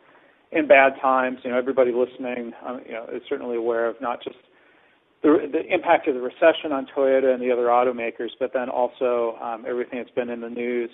in 0.51 0.67
bad 0.67 0.93
times. 0.99 1.37
You 1.43 1.51
know, 1.51 1.59
everybody 1.59 1.91
listening, 1.91 2.53
um, 2.65 2.81
you 2.87 2.93
know, 2.93 3.05
is 3.13 3.21
certainly 3.29 3.55
aware 3.55 3.87
of 3.87 4.01
not 4.01 4.23
just 4.23 4.37
the, 5.21 5.47
the 5.51 5.71
impact 5.71 6.07
of 6.07 6.15
the 6.15 6.21
recession 6.21 6.71
on 6.71 6.87
Toyota 6.87 7.31
and 7.31 7.39
the 7.39 7.51
other 7.51 7.67
automakers, 7.67 8.29
but 8.39 8.51
then 8.51 8.67
also 8.67 9.37
um, 9.39 9.63
everything 9.67 9.99
that's 9.99 10.15
been 10.15 10.29
in 10.29 10.41
the 10.41 10.49
news 10.49 10.89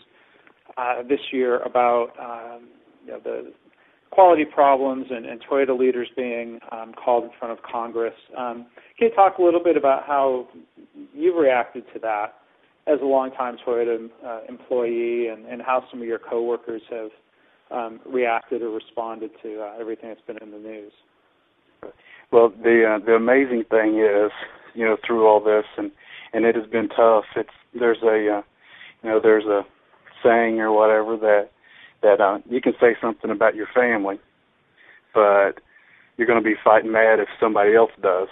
uh, 0.75 1.03
this 1.07 1.19
year 1.31 1.60
about 1.60 2.10
um, 2.19 2.67
you 3.05 3.12
know, 3.12 3.19
the 3.24 3.53
quality 4.12 4.45
problems 4.45 5.05
and, 5.10 5.25
and 5.25 5.41
Toyota 5.50 5.77
leaders 5.77 6.10
being 6.15 6.60
um, 6.72 6.93
called 6.93 7.25
in 7.25 7.29
front 7.39 7.51
of 7.57 7.63
Congress. 7.63 8.15
Um, 8.38 8.65
can 8.98 9.10
you 9.10 9.16
talk 9.16 9.38
a 9.38 9.42
little 9.42 9.64
bit 9.64 9.78
about 9.78 10.06
how 10.06 10.48
you've 11.14 11.36
reacted 11.36 11.84
to 11.93 12.00
that 12.00 12.36
as 12.88 13.00
a 13.02 13.06
longtime 13.06 13.58
Toyota 13.65 14.10
uh, 14.26 14.39
employee 14.48 15.28
and, 15.28 15.46
and 15.46 15.62
how 15.62 15.84
some 15.89 16.02
of 16.02 16.08
your 16.08 16.19
coworkers 16.19 16.82
have 16.89 17.10
um, 17.72 18.00
reacted 18.06 18.62
or 18.62 18.69
responded 18.69 19.32
to 19.41 19.62
uh, 19.62 19.80
everything 19.80 20.10
that's 20.10 20.22
been 20.22 20.38
in 20.41 20.52
the 20.52 20.60
news? 20.60 20.91
Well, 22.32 22.50
the 22.50 22.96
uh, 22.96 23.06
the 23.06 23.13
amazing 23.13 23.65
thing 23.69 24.00
is, 24.00 24.32
you 24.74 24.86
know, 24.86 24.98
through 25.06 25.28
all 25.28 25.39
this, 25.39 25.65
and 25.78 25.91
and 26.34 26.46
it 26.46 26.56
has 26.56 26.65
been 26.67 26.89
tough. 26.89 27.26
It's 27.36 27.50
there's 27.78 28.02
a, 28.04 28.38
uh, 28.38 28.41
you 29.04 29.10
know, 29.10 29.19
there's 29.22 29.46
a 29.46 29.62
saying 30.24 30.60
or 30.60 30.72
whatever 30.72 31.17
that 31.17 31.50
that 32.02 32.22
uh, 32.22 32.39
you 32.50 32.62
can 32.62 32.74
say 32.80 32.96
something 33.02 33.30
about 33.30 33.56
your 33.56 33.67
family, 33.74 34.19
but 35.13 35.60
you're 36.17 36.28
going 36.28 36.41
to 36.41 36.48
be 36.48 36.56
fighting 36.63 36.91
mad 36.91 37.19
if 37.19 37.28
somebody 37.39 37.76
else 37.76 37.91
does. 38.02 38.28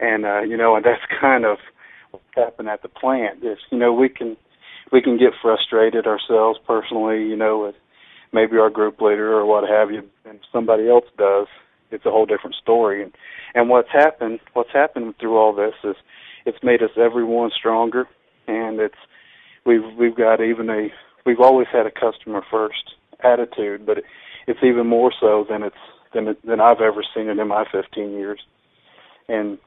And 0.00 0.24
uh, 0.24 0.40
you 0.40 0.56
know, 0.56 0.76
and 0.76 0.84
that's 0.84 1.02
kind 1.20 1.44
of 1.44 1.58
what's 2.10 2.24
happened 2.34 2.68
at 2.68 2.82
the 2.82 2.88
plant. 2.88 3.44
Is 3.44 3.58
you 3.70 3.78
know 3.78 3.92
we 3.92 4.08
can 4.08 4.36
we 4.92 5.02
can 5.02 5.18
get 5.18 5.32
frustrated 5.40 6.06
ourselves 6.06 6.58
personally, 6.66 7.24
you 7.24 7.36
know, 7.36 7.58
with 7.58 7.74
maybe 8.32 8.56
our 8.58 8.70
group 8.70 9.00
leader 9.00 9.32
or 9.32 9.46
what 9.46 9.68
have 9.68 9.90
you, 9.90 10.02
and 10.24 10.40
somebody 10.52 10.88
else 10.88 11.06
does. 11.16 11.46
It's 11.90 12.04
a 12.04 12.10
whole 12.10 12.26
different 12.26 12.56
story. 12.56 13.02
And 13.02 13.12
and 13.54 13.68
what's 13.68 13.90
happened 13.92 14.40
what's 14.52 14.72
happened 14.72 15.14
through 15.18 15.36
all 15.36 15.54
this 15.54 15.74
is 15.84 15.96
it's 16.44 16.62
made 16.62 16.82
us 16.82 16.90
everyone 16.96 17.50
stronger, 17.56 18.06
and 18.46 18.80
it's 18.80 18.98
we've 19.64 19.84
we've 19.98 20.16
got 20.16 20.40
even 20.40 20.68
a 20.70 20.88
we've 21.24 21.40
always 21.40 21.68
had 21.72 21.86
a 21.86 21.90
customer 21.90 22.42
first 22.50 22.94
attitude, 23.22 23.86
but 23.86 23.98
it's 24.46 24.60
even 24.62 24.86
more 24.86 25.12
so 25.18 25.44
than 25.48 25.62
it's 25.62 25.76
than 26.14 26.36
than 26.44 26.60
I've 26.60 26.80
ever 26.80 27.02
seen 27.14 27.28
it 27.28 27.38
in 27.38 27.48
my 27.48 27.64
15 27.70 28.12
years. 28.12 28.40
And 29.28 29.58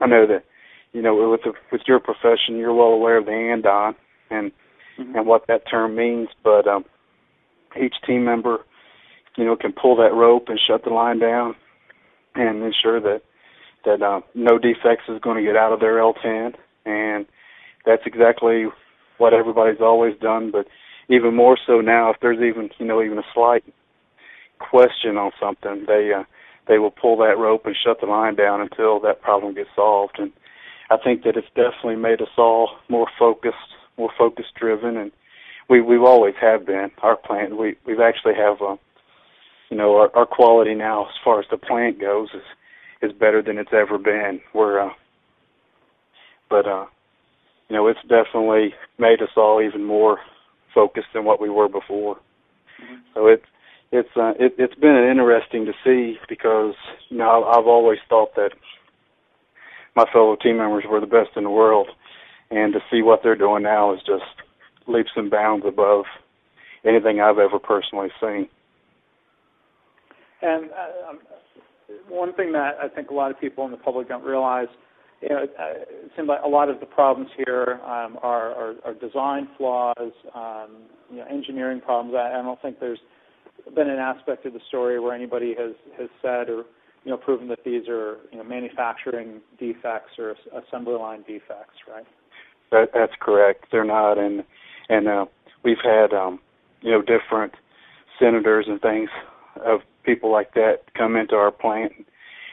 I 0.00 0.06
know 0.06 0.26
that 0.26 0.44
you 0.92 1.02
know 1.02 1.30
with 1.30 1.42
the, 1.44 1.52
with 1.72 1.82
your 1.86 2.00
profession, 2.00 2.56
you're 2.56 2.74
well 2.74 2.88
aware 2.88 3.18
of 3.18 3.26
the 3.26 3.32
andon 3.32 3.94
and 4.30 4.52
mm-hmm. 4.98 5.16
and 5.16 5.26
what 5.26 5.46
that 5.48 5.68
term 5.70 5.94
means. 5.96 6.28
But 6.42 6.66
um, 6.66 6.84
each 7.80 7.94
team 8.06 8.24
member, 8.24 8.58
you 9.36 9.44
know, 9.44 9.56
can 9.56 9.72
pull 9.72 9.96
that 9.96 10.14
rope 10.14 10.48
and 10.48 10.60
shut 10.64 10.84
the 10.84 10.90
line 10.90 11.18
down 11.18 11.54
and 12.34 12.62
ensure 12.62 13.00
that 13.00 13.22
that 13.84 14.02
um, 14.02 14.24
no 14.34 14.58
defects 14.58 15.04
is 15.08 15.20
going 15.20 15.36
to 15.36 15.42
get 15.42 15.56
out 15.56 15.72
of 15.72 15.80
their 15.80 15.96
L10, 15.96 16.54
and 16.86 17.26
that's 17.84 18.02
exactly 18.06 18.66
what 19.18 19.34
everybody's 19.34 19.80
always 19.80 20.18
done. 20.20 20.50
But 20.50 20.66
even 21.08 21.34
more 21.34 21.58
so 21.66 21.80
now 21.80 22.10
if 22.10 22.16
there's 22.20 22.40
even 22.40 22.70
you 22.78 22.86
know 22.86 23.02
even 23.02 23.18
a 23.18 23.24
slight 23.34 23.64
question 24.58 25.16
on 25.16 25.32
something 25.40 25.84
they 25.86 26.10
uh 26.16 26.22
they 26.66 26.78
will 26.78 26.90
pull 26.90 27.16
that 27.18 27.38
rope 27.38 27.66
and 27.66 27.76
shut 27.76 28.00
the 28.00 28.06
line 28.06 28.34
down 28.34 28.60
until 28.60 29.00
that 29.00 29.22
problem 29.22 29.54
gets 29.54 29.70
solved 29.74 30.18
and 30.18 30.32
I 30.90 30.96
think 31.02 31.24
that 31.24 31.36
it's 31.36 31.48
definitely 31.54 31.96
made 31.96 32.20
us 32.20 32.28
all 32.36 32.70
more 32.88 33.08
focused 33.18 33.56
more 33.96 34.10
focus 34.16 34.46
driven 34.58 34.96
and 34.96 35.12
we 35.68 35.80
we've 35.80 36.02
always 36.02 36.34
have 36.40 36.66
been 36.66 36.90
our 37.02 37.16
plant 37.16 37.56
we 37.56 37.76
we've 37.86 38.00
actually 38.00 38.34
have 38.34 38.60
uh, 38.60 38.76
you 39.70 39.76
know 39.76 39.96
our 39.96 40.16
our 40.16 40.26
quality 40.26 40.74
now 40.74 41.06
as 41.06 41.14
far 41.22 41.40
as 41.40 41.46
the 41.50 41.56
plant 41.56 42.00
goes 42.00 42.28
is 42.34 43.10
is 43.10 43.12
better 43.12 43.42
than 43.42 43.58
it's 43.58 43.72
ever 43.72 43.98
been 43.98 44.40
we're 44.54 44.80
uh 44.80 44.92
but 46.50 46.66
uh 46.66 46.86
you 47.68 47.76
know 47.76 47.86
it's 47.86 48.00
definitely 48.02 48.74
made 48.98 49.22
us 49.22 49.30
all 49.36 49.62
even 49.62 49.84
more 49.84 50.18
focused 50.74 51.08
than 51.14 51.24
what 51.24 51.40
we 51.40 51.48
were 51.48 51.68
before. 51.68 52.16
Mm-hmm. 52.82 52.94
So 53.14 53.28
it's 53.28 53.46
it's 53.94 54.16
uh, 54.16 54.32
it, 54.40 54.54
it's 54.58 54.74
been 54.74 54.96
interesting 54.96 55.66
to 55.66 55.72
see 55.84 56.18
because 56.28 56.74
you 57.10 57.18
know 57.18 57.44
I've 57.44 57.66
always 57.66 58.00
thought 58.08 58.34
that 58.34 58.50
my 59.94 60.04
fellow 60.12 60.36
team 60.36 60.56
members 60.56 60.84
were 60.88 60.98
the 60.98 61.06
best 61.06 61.30
in 61.36 61.44
the 61.44 61.50
world, 61.50 61.88
and 62.50 62.72
to 62.72 62.80
see 62.90 63.02
what 63.02 63.20
they're 63.22 63.36
doing 63.36 63.62
now 63.62 63.94
is 63.94 64.00
just 64.04 64.24
leaps 64.88 65.12
and 65.14 65.30
bounds 65.30 65.64
above 65.66 66.06
anything 66.84 67.20
I've 67.20 67.38
ever 67.38 67.60
personally 67.60 68.08
seen. 68.20 68.48
And 70.42 70.70
uh, 70.72 71.10
um, 71.10 71.18
one 72.08 72.34
thing 72.34 72.50
that 72.52 72.74
I 72.82 72.88
think 72.88 73.10
a 73.10 73.14
lot 73.14 73.30
of 73.30 73.40
people 73.40 73.64
in 73.64 73.70
the 73.70 73.76
public 73.76 74.08
don't 74.08 74.24
realize 74.24 74.68
you 75.22 75.28
know, 75.28 75.44
it 75.44 76.12
seems 76.16 76.28
like 76.28 76.40
a 76.44 76.48
lot 76.48 76.68
of 76.68 76.80
the 76.80 76.86
problems 76.86 77.30
here 77.36 77.80
um, 77.84 78.18
are, 78.22 78.50
are, 78.52 78.74
are, 78.84 78.94
design 78.94 79.48
flaws, 79.56 80.12
um, 80.34 80.82
you 81.10 81.16
know, 81.16 81.24
engineering 81.30 81.80
problems. 81.80 82.14
I, 82.14 82.38
I, 82.38 82.42
don't 82.42 82.60
think 82.60 82.78
there's 82.78 82.98
been 83.74 83.90
an 83.90 83.98
aspect 83.98 84.46
of 84.46 84.52
the 84.52 84.60
story 84.68 85.00
where 85.00 85.14
anybody 85.14 85.54
has, 85.58 85.72
has 85.98 86.08
said 86.22 86.48
or 86.48 86.64
you 87.04 87.10
know 87.10 87.16
proven 87.16 87.48
that 87.48 87.64
these 87.64 87.88
are 87.88 88.18
you 88.30 88.38
know 88.38 88.44
manufacturing 88.44 89.40
defects 89.58 90.12
or 90.18 90.34
assembly 90.66 90.94
line 90.94 91.22
defects, 91.26 91.78
right? 91.88 92.06
That, 92.70 92.90
that's 92.94 93.12
correct. 93.20 93.66
They're 93.70 93.84
not, 93.84 94.18
and 94.18 94.44
and 94.88 95.08
uh, 95.08 95.26
we've 95.62 95.82
had 95.82 96.12
um, 96.12 96.40
you 96.80 96.90
know 96.90 97.00
different 97.00 97.54
senators 98.18 98.66
and 98.68 98.80
things 98.80 99.10
of 99.64 99.80
people 100.04 100.30
like 100.30 100.54
that 100.54 100.80
come 100.96 101.16
into 101.16 101.34
our 101.34 101.50
plant 101.50 101.92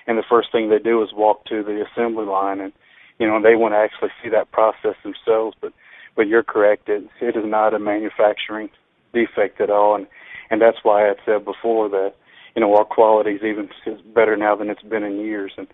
and 0.08 0.18
the 0.18 0.24
first 0.28 0.52
thing 0.52 0.70
they 0.70 0.80
do 0.80 1.02
is 1.04 1.10
walk 1.14 1.46
to 1.46 1.64
the 1.64 1.84
assembly 1.86 2.26
line 2.26 2.60
and 2.60 2.74
you 3.20 3.28
know 3.28 3.42
they 3.42 3.56
want 3.56 3.74
to 3.74 3.78
actually 3.78 4.10
see 4.24 4.30
that 4.30 4.52
process 4.52 4.96
themselves 5.04 5.56
but 5.62 5.74
but 6.16 6.28
you're 6.28 6.44
correct 6.44 6.90
it 6.90 7.04
it 7.22 7.36
is 7.36 7.46
not 7.46 7.74
a 7.74 7.80
manufacturing 7.80 8.70
defect 9.14 9.60
at 9.62 9.70
all 9.70 9.96
and 9.96 10.08
and 10.52 10.62
that's 10.62 10.78
why 10.84 11.10
I 11.10 11.14
said 11.26 11.46
before 11.46 11.90
that 11.90 12.14
you 12.56 12.62
know, 12.62 12.76
our 12.76 12.86
quality 12.86 13.32
is 13.32 13.44
even 13.44 13.70
is 13.86 14.02
better 14.14 14.36
now 14.36 14.56
than 14.56 14.70
it's 14.70 14.82
been 14.84 15.04
in 15.04 15.20
years, 15.20 15.54
and 15.58 15.68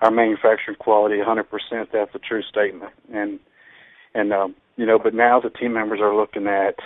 our 0.00 0.10
manufacturing 0.10 0.76
quality 0.78 1.16
100%. 1.16 1.44
That's 1.92 2.14
a 2.14 2.18
true 2.18 2.42
statement, 2.42 2.92
and 3.12 3.38
and 4.14 4.32
um, 4.32 4.54
you 4.76 4.86
know, 4.86 4.98
but 4.98 5.14
now 5.14 5.40
the 5.40 5.50
team 5.50 5.72
members 5.72 6.00
are 6.00 6.14
looking 6.14 6.46
at 6.46 6.76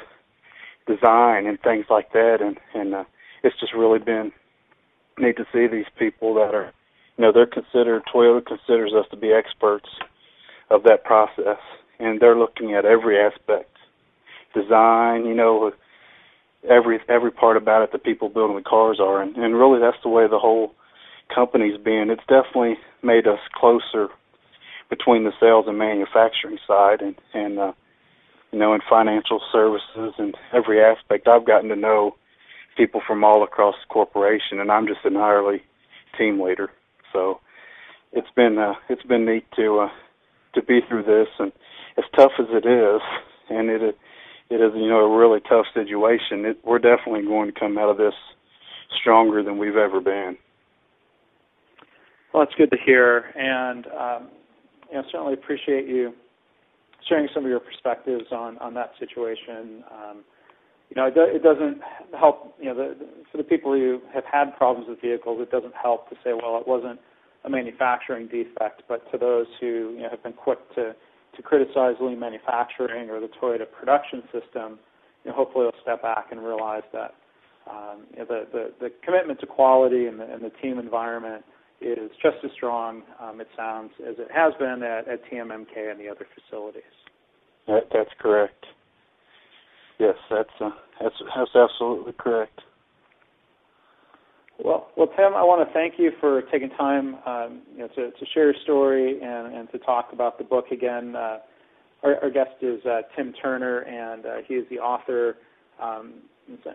design 0.87 1.46
and 1.46 1.61
things 1.61 1.87
like 1.88 2.12
that, 2.12 2.38
and 2.40 2.59
and 2.74 2.94
uh, 2.94 3.04
it's 3.42 3.59
just 3.61 3.74
really 3.74 3.98
been 3.98 4.32
neat 5.18 5.37
to 5.37 5.46
see 5.52 5.66
these 5.66 5.87
people 5.98 6.35
that 6.35 6.54
are, 6.54 6.72
you 7.16 7.24
know, 7.24 7.32
they're 7.32 7.46
considered 7.46 8.02
Toyota 8.12 8.44
considers 8.44 8.92
us 8.92 9.06
to 9.11 9.16
be 9.16 9.32
experts 9.32 9.88
of 10.70 10.82
that 10.82 11.04
process, 11.04 11.61
and 12.00 12.20
they're 12.20 12.37
looking 12.38 12.74
at 12.74 12.85
every 12.85 13.18
aspect, 13.18 13.70
design, 14.52 15.24
you 15.24 15.35
know, 15.35 15.72
every 16.68 17.00
every 17.09 17.31
part 17.31 17.57
about 17.57 17.83
it. 17.83 17.92
The 17.92 17.98
people 17.98 18.29
building 18.29 18.57
the 18.57 18.62
cars 18.62 18.98
are, 19.00 19.22
and 19.22 19.37
and 19.37 19.57
really 19.57 19.81
that's 19.81 20.02
the 20.02 20.09
way 20.09 20.26
the 20.29 20.38
whole 20.38 20.74
company's 21.35 21.79
been. 21.79 22.11
It's 22.11 22.22
definitely 22.29 22.76
made 23.02 23.26
us 23.26 23.40
closer 23.55 24.09
between 24.88 25.24
the 25.24 25.33
sales 25.40 25.66
and 25.68 25.79
manufacturing 25.79 26.59
side, 26.66 27.00
and 27.00 27.16
and 27.35 27.59
uh, 27.59 27.72
you 28.52 28.59
know, 28.59 28.74
in 28.74 28.81
financial 28.88 29.40
services 29.52 30.14
and 30.18 30.35
every 30.52 30.83
aspect. 30.83 31.29
I've 31.29 31.46
gotten 31.46 31.68
to 31.70 31.76
know 31.76 32.16
people 32.76 33.00
from 33.07 33.24
all 33.24 33.42
across 33.42 33.74
the 33.74 33.92
corporation, 33.92 34.61
and 34.61 34.70
I'm 34.70 34.87
just 34.87 35.05
an 35.05 35.16
hourly 35.16 35.62
team 36.16 36.40
leader. 36.40 36.70
So 37.12 37.40
it's 38.12 38.31
been 38.35 38.59
uh, 38.59 38.74
it's 38.88 39.02
been 39.02 39.26
neat 39.26 39.44
to 39.57 39.81
uh, 39.81 39.88
to 40.55 40.62
be 40.62 40.81
through 40.88 41.05
this, 41.05 41.29
and 41.38 41.52
as 41.98 42.05
tough 42.14 42.33
as 42.38 42.46
it 42.50 42.66
is, 42.66 43.00
and 43.50 43.68
it 43.68 43.98
it 44.50 44.56
is 44.56 44.72
you 44.74 44.88
know 44.88 45.00
a 45.00 45.18
really 45.18 45.40
tough 45.48 45.66
situation. 45.74 46.44
It, 46.44 46.59
we're 46.64 46.78
definitely 46.78 47.22
going 47.22 47.52
to 47.52 47.59
come 47.59 47.78
out 47.78 47.90
of 47.90 47.96
this 47.96 48.14
stronger 49.00 49.42
than 49.42 49.59
we've 49.59 49.76
ever 49.76 50.00
been. 50.00 50.37
Well, 52.32 52.44
that's 52.44 52.56
good 52.56 52.70
to 52.70 52.76
hear, 52.85 53.32
and 53.37 53.87
um, 53.87 54.30
you 54.90 54.96
know 54.96 55.02
certainly 55.11 55.35
appreciate 55.35 55.88
you 55.88 56.12
sharing 57.09 57.28
some 57.35 57.44
of 57.44 57.50
your 57.50 57.61
perspectives 57.61 58.26
on 58.32 58.59
on 58.59 58.74
that 58.74 58.92
situation. 58.98 59.85
Um, 59.90 60.24
you 60.90 60.94
know, 60.94 61.09
it, 61.09 61.14
do, 61.14 61.22
it 61.22 61.42
doesn't 61.42 61.80
help. 62.18 62.54
You 62.61 62.66
know, 62.66 62.74
the, 62.74 62.96
for 63.30 63.38
the 63.38 63.44
people 63.44 63.72
who 63.72 64.00
have 64.14 64.24
had 64.30 64.56
problems 64.56 64.88
with 64.88 65.00
vehicles, 65.00 65.40
it 65.40 65.50
doesn't 65.50 65.74
help 65.74 66.09
to 66.11 66.16
say, 66.22 66.30
well, 66.32 66.59
it 66.61 66.68
wasn't 66.68 67.00
a 67.44 67.50
manufacturing 67.50 68.28
defect. 68.28 68.82
But 68.88 69.11
to 69.12 69.18
those 69.18 69.46
who 69.61 69.94
you 69.96 70.02
know 70.02 70.11
have 70.11 70.22
been 70.22 70.32
quick 70.32 70.59
to 70.76 70.94
to 71.37 71.42
criticize 71.42 71.94
lean 72.01 72.18
manufacturing 72.18 73.11
or 73.11 73.20
the 73.20 73.29
Toyota 73.40 73.64
production 73.70 74.22
system, 74.33 74.79
you 75.25 75.31
know, 75.31 75.37
hopefully 75.37 75.66
they'll 75.70 75.83
step 75.83 76.03
back 76.03 76.29
and 76.31 76.44
realize 76.44 76.85
that 76.92 77.14
um, 77.70 78.07
you 78.12 78.18
know, 78.20 78.27
the, 78.27 78.46
the 78.53 78.72
the 78.81 78.90
commitment 79.05 79.40
to 79.40 79.46
quality 79.46 80.07
and 80.07 80.20
the, 80.20 80.33
and 80.33 80.42
the 80.44 80.53
team 80.62 80.79
environment 80.79 81.44
is 81.81 82.11
just 82.22 82.37
as 82.44 82.51
strong, 82.55 83.03
um, 83.20 83.40
it 83.40 83.49
sounds, 83.57 83.90
as 84.09 84.14
it 84.18 84.29
has 84.35 84.55
been 84.59 84.83
at, 84.83 85.07
at 85.09 85.20
TMMK 85.31 85.90
and 85.90 86.01
the 86.01 86.09
other 86.09 86.27
facilities. 86.35 86.83
That, 87.66 87.83
that's 87.92 88.11
correct. 88.18 88.64
Yes, 89.99 90.14
that's 90.31 90.51
uh, 90.61 90.70
that's 91.01 91.14
that's 91.37 91.51
absolutely 91.55 92.12
correct. 92.18 92.61
Well, 94.59 94.88
well, 94.97 95.09
Tim, 95.09 95.35
I 95.35 95.42
want 95.42 95.66
to 95.66 95.73
thank 95.75 95.95
you 95.99 96.12
for 96.21 96.42
taking 96.51 96.71
time, 96.71 97.16
um, 97.27 97.62
you 97.73 97.81
know, 97.81 97.88
to, 97.88 98.11
to 98.11 98.27
share 98.33 98.45
your 98.45 98.62
story 98.62 99.21
and, 99.21 99.55
and 99.55 99.71
to 99.73 99.79
talk 99.79 100.09
about 100.12 100.38
the 100.38 100.45
book 100.45 100.66
again. 100.73 101.14
Uh, 101.14 101.38
our, 102.03 102.16
our 102.23 102.31
guest 102.31 102.53
is 102.62 102.85
uh, 102.87 103.03
Tim 103.14 103.35
Turner, 103.35 103.81
and 103.81 104.25
uh, 104.25 104.37
he 104.47 104.55
is 104.55 104.66
the 104.71 104.79
author. 104.79 105.37
Um, 105.81 106.14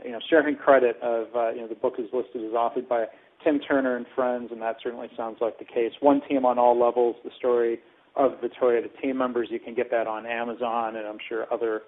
you 0.04 0.12
know, 0.12 0.20
sharing 0.30 0.56
credit 0.58 0.98
of 1.02 1.28
uh, 1.36 1.52
you 1.52 1.62
know 1.62 1.68
the 1.68 1.76
book 1.76 1.94
is 1.98 2.06
listed 2.14 2.44
as 2.44 2.52
authored 2.52 2.88
by 2.88 3.06
Tim 3.44 3.60
Turner 3.60 3.96
and 3.96 4.06
friends, 4.14 4.50
and 4.52 4.62
that 4.62 4.78
certainly 4.84 5.08
sounds 5.16 5.38
like 5.42 5.58
the 5.60 5.66
case. 5.66 5.92
One 6.02 6.22
team 6.28 6.46
on 6.46 6.60
all 6.60 6.80
levels. 6.80 7.16
The 7.24 7.32
story 7.38 7.80
of 8.16 8.34
the 8.42 8.50
Toyota 8.50 8.90
team 9.02 9.18
members. 9.18 9.48
You 9.50 9.60
can 9.60 9.74
get 9.74 9.90
that 9.92 10.08
on 10.08 10.26
Amazon, 10.26 10.98
and 10.98 11.08
I'm 11.08 11.18
sure 11.28 11.52
other 11.52 11.82